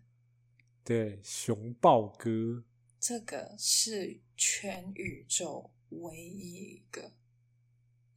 [0.84, 2.64] 对，熊抱哥，
[3.00, 7.12] 这个是全宇宙唯一一个，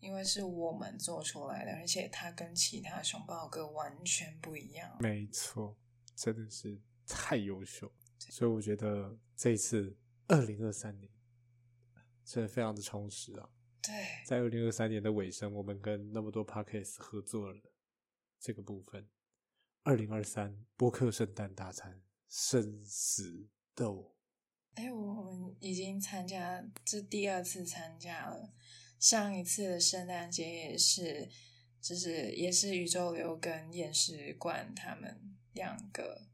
[0.01, 4.99] 因为是我们做出来的，而且它跟其他熊抱哥完全不一样。
[5.01, 5.75] 没错，
[6.15, 6.79] 真的是。
[7.07, 9.97] 太优秀，所以我觉得这一次
[10.27, 11.11] 二零二三年
[12.25, 13.49] 真的非常的充实啊。
[13.83, 13.93] 对，
[14.27, 17.61] 在二零二三年的尾声，我们跟那么多 Podcast 合作了
[18.41, 19.09] 这个部分。
[19.85, 24.17] 二零二三播客圣诞大餐生死斗。
[24.75, 28.53] 哎，我们已经参加这第二次参加了，
[28.99, 31.31] 上一次的圣诞节也是，
[31.81, 36.27] 就是也是宇宙流跟验尸官他们两个。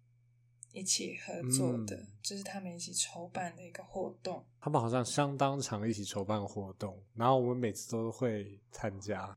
[0.72, 4.44] 一起合作的，嗯、就是他们一起筹办的一个活动。
[4.60, 9.36] 他们好像相当常一起筹办活动，然后我们每次都会参加。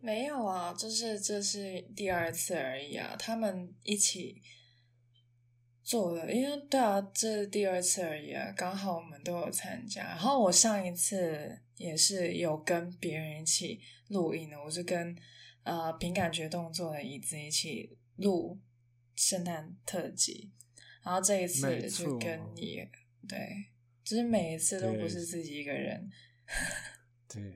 [0.00, 3.16] 没有啊，就是这是第二次而已啊。
[3.18, 4.42] 他们一起
[5.82, 8.52] 做的，因为对啊，这是第二次而已啊。
[8.54, 10.02] 刚好我们都有参加。
[10.02, 15.16] 然后我上一次也是有跟别人一起录音的，我是跟
[15.62, 18.58] 呃凭感觉动作的椅子一起录
[19.14, 20.52] 圣诞特辑。
[21.04, 22.82] 然后这一次就跟你，
[23.28, 23.66] 对，
[24.02, 26.10] 就是每一次都不是自己一个人，
[27.28, 27.54] 对，对，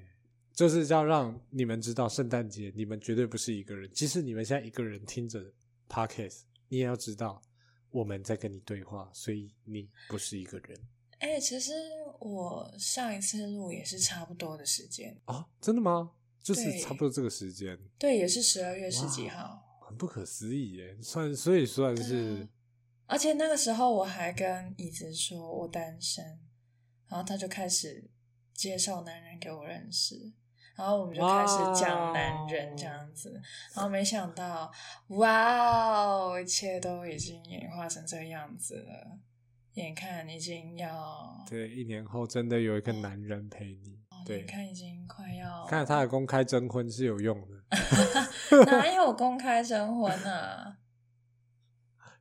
[0.53, 3.91] 就是要让你们知道，圣诞节你们绝对不是一个人。
[3.91, 5.43] 即使你们现在一个人听着
[5.89, 7.41] Podcast，你也要知道
[7.91, 10.79] 我们在跟你对话，所以你不是一个人。
[11.21, 11.73] 哎，其实
[12.21, 16.13] 我上一次录也是差不多的时间啊，真的吗？
[16.43, 22.47] 就是差不多这个时间，对，也是十二月十几号，很不可思议耶，算所以算是。
[23.09, 26.23] 而且那个时候我还跟椅子说我单身，
[27.09, 28.11] 然后他就开始
[28.53, 30.31] 介绍男人给我认识，
[30.77, 33.41] 然后我们就开始讲男人这样子，
[33.75, 34.71] 然后没想到，
[35.09, 39.19] 哇哦，一切都已经演化成这个样子了，
[39.73, 47.65] 眼看已经要对，一年后真的有一个男人陪你，哦、对，眼看已经快要，看来他的公开征婚是有用的，
[48.67, 50.77] 哪有公开征婚啊？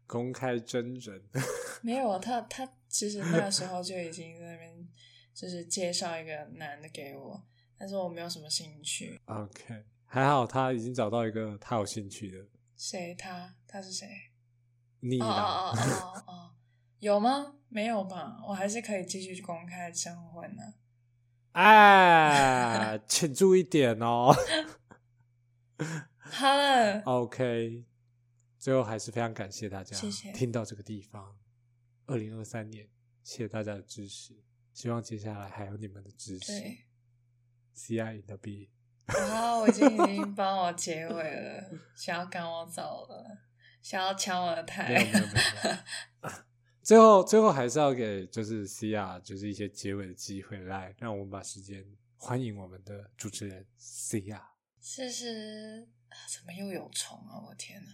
[0.07, 1.21] 公开真人
[1.83, 4.87] 没有他，他其实那个时候就已经在那边，
[5.33, 7.43] 就是介绍一个男的给我，
[7.77, 9.19] 但是我没有什么兴趣。
[9.25, 12.45] OK，还好他已经找到一个他有兴趣的。
[12.75, 13.13] 谁？
[13.15, 13.53] 他？
[13.67, 14.07] 他是谁？
[15.01, 15.27] 你啊？
[15.27, 16.51] 哦哦哦哦，
[16.99, 17.55] 有吗？
[17.69, 18.37] 没有吧？
[18.47, 20.63] 我还是可以继续公开征婚呢。
[21.51, 24.33] 哎， 请注意点哦。
[26.19, 27.01] 好了。
[27.01, 27.83] OK，
[28.67, 31.39] 最后还是非常感谢大家，谢谢听到这个地方。
[32.05, 32.85] 二零二三年，
[33.23, 34.43] 谢谢大家的支持，
[34.73, 36.51] 希望接下来还有你们的支持。
[37.71, 38.69] ，C I in the B。
[39.05, 43.37] 啊，我已经已经帮我结尾了，想要赶我走了，
[43.81, 44.89] 想要抢我的台。
[44.89, 46.29] 没有没有没有。
[46.83, 51.85] 最后最后还是要给就是 C R 就是一些结尾的机会，来让我们把时间
[52.17, 54.45] 欢迎我们的主持人 C R。
[54.81, 55.87] 是是，
[56.35, 57.39] 怎么又有虫啊？
[57.47, 57.91] 我天哪！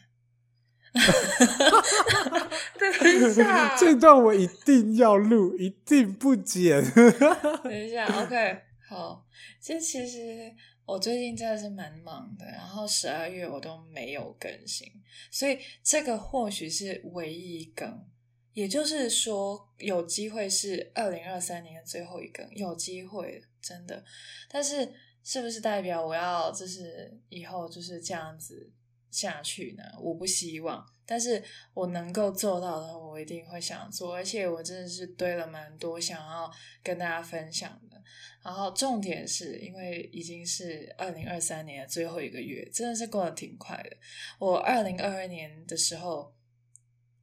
[2.79, 6.83] 等一下， 这段我一定要录，一定不剪。
[7.63, 9.25] 等一下，OK，好。
[9.59, 10.53] 这其实
[10.85, 14.85] 我最近真的是蛮忙的，然后十二月我都没有更新，
[15.31, 18.05] 所以这个或许是唯一一更，
[18.53, 24.03] 也就是说有机会是二零二三年的最后一更，有机会真的。
[24.49, 28.69] 但是是不是代表我要就是以后就是这样子？
[29.13, 29.83] 下去呢？
[30.01, 31.41] 我不希望，但是
[31.75, 34.15] 我能够做到的，我一定会想做。
[34.15, 36.51] 而且我真的是堆了蛮多想要
[36.83, 38.01] 跟大家分享的。
[38.43, 43.95] 然后重点是因为已经是二零二三年的最后一个月，真的是过得挺快的。
[44.39, 46.35] 我二零二二年的时候，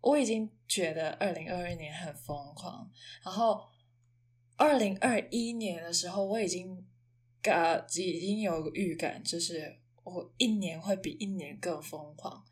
[0.00, 2.88] 我已经觉得二零二二年很疯狂。
[3.24, 3.68] 然后
[4.56, 6.86] 二零二一年的时候，我已经
[7.42, 9.79] 呃已经有预感，就是。
[10.04, 12.44] 我一年会比一年更疯狂，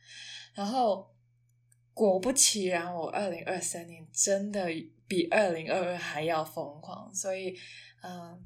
[0.55, 1.11] 然后
[1.95, 4.67] 果不其然，我二零二三年真的
[5.07, 7.57] 比二零二二还要疯狂，所以，
[8.03, 8.39] 嗯、呃，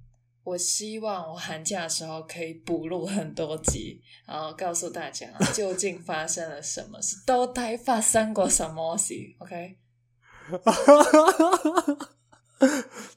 [0.45, 9.79] 我希望我寒假的时候可以补录很多集，然后告诉大家 究竟发生了什么事，都带发生过什么事，OK？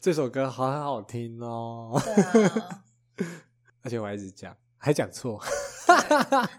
[0.02, 2.84] 这首歌好很好听哦，对啊，
[3.84, 4.56] 而且我还一直讲。
[4.86, 5.42] 还讲错，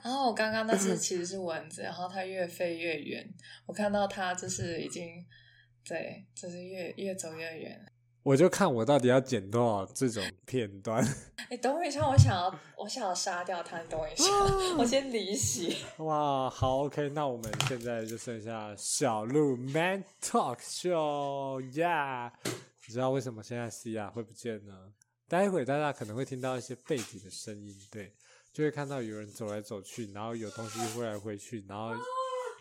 [0.03, 3.25] 然后我刚刚那只其实是蚊子，然后它越飞越远，
[3.67, 5.25] 我看到它就是已经
[5.89, 7.81] 对，就是越越走越远。
[8.25, 11.01] 我就看我到底要剪多少这种片段。
[11.49, 14.25] 你等我一下，我想要我想要杀掉它，你等我一下，
[14.77, 15.77] 我先离席。
[15.99, 24.75] 哇，好，OK，那我们现在就剩下小鹿 Man Talk Show，Yeah，你知道为什么现在 Cia 会不见呢？
[25.29, 28.15] 待会大家可能会听到一些背景的声音，对，
[28.53, 31.93] 就会看到有人走来走去，然后有东西挥来挥去，然后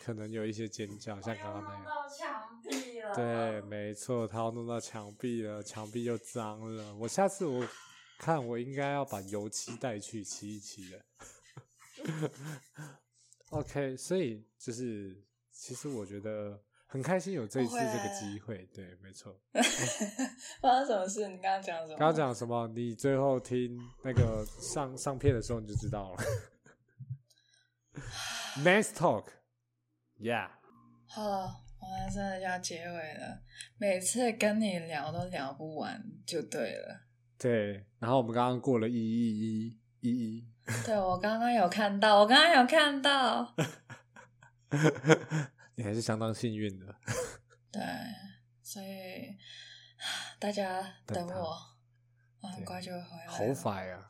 [0.03, 1.83] 可能有一些尖叫，像刚刚那样。
[1.83, 3.15] 弄到墙壁了。
[3.15, 6.95] 对，没错，他要弄到墙壁了，墙壁又脏了。
[6.95, 7.67] 我下次我
[8.17, 11.05] 看我应该要把油漆带去漆一漆的。
[13.51, 16.64] OK，所以就是其实我觉得。
[16.87, 19.37] 很开心有这一次这个机会，对，没错。
[20.61, 21.27] 发生什么事？
[21.27, 21.97] 你刚刚讲什么？
[21.97, 22.67] 刚刚讲什么？
[22.69, 26.23] 你最后听那个上上片的时候你就知道了。
[28.63, 30.49] nice talk，yeah。
[31.07, 33.41] 好了，我们真的要结尾了。
[33.77, 37.01] 每次跟你聊都聊不完，就对了。
[37.37, 40.47] 对，然后我们刚刚过了一一一一一。
[40.85, 43.55] 对，我刚刚有看到，我刚刚有看到。
[45.75, 46.95] 你还是相当幸运的，
[47.71, 47.81] 对，
[48.63, 49.37] 所以
[50.39, 51.57] 大家等我，
[52.39, 53.27] 我很快就会回来。
[53.27, 54.07] 好快啊！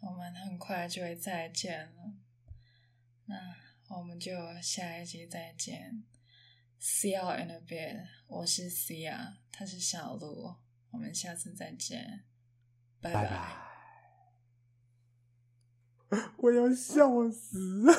[0.00, 2.12] 我们很快就会再见了，
[3.26, 3.34] 那
[3.96, 6.04] 我们就下一集再见。
[6.80, 10.56] See you in a bit，我是 Cia，他是小鹿，
[10.90, 12.24] 我们下次再见，
[13.00, 13.64] 拜拜。
[16.38, 17.92] 我要笑死了。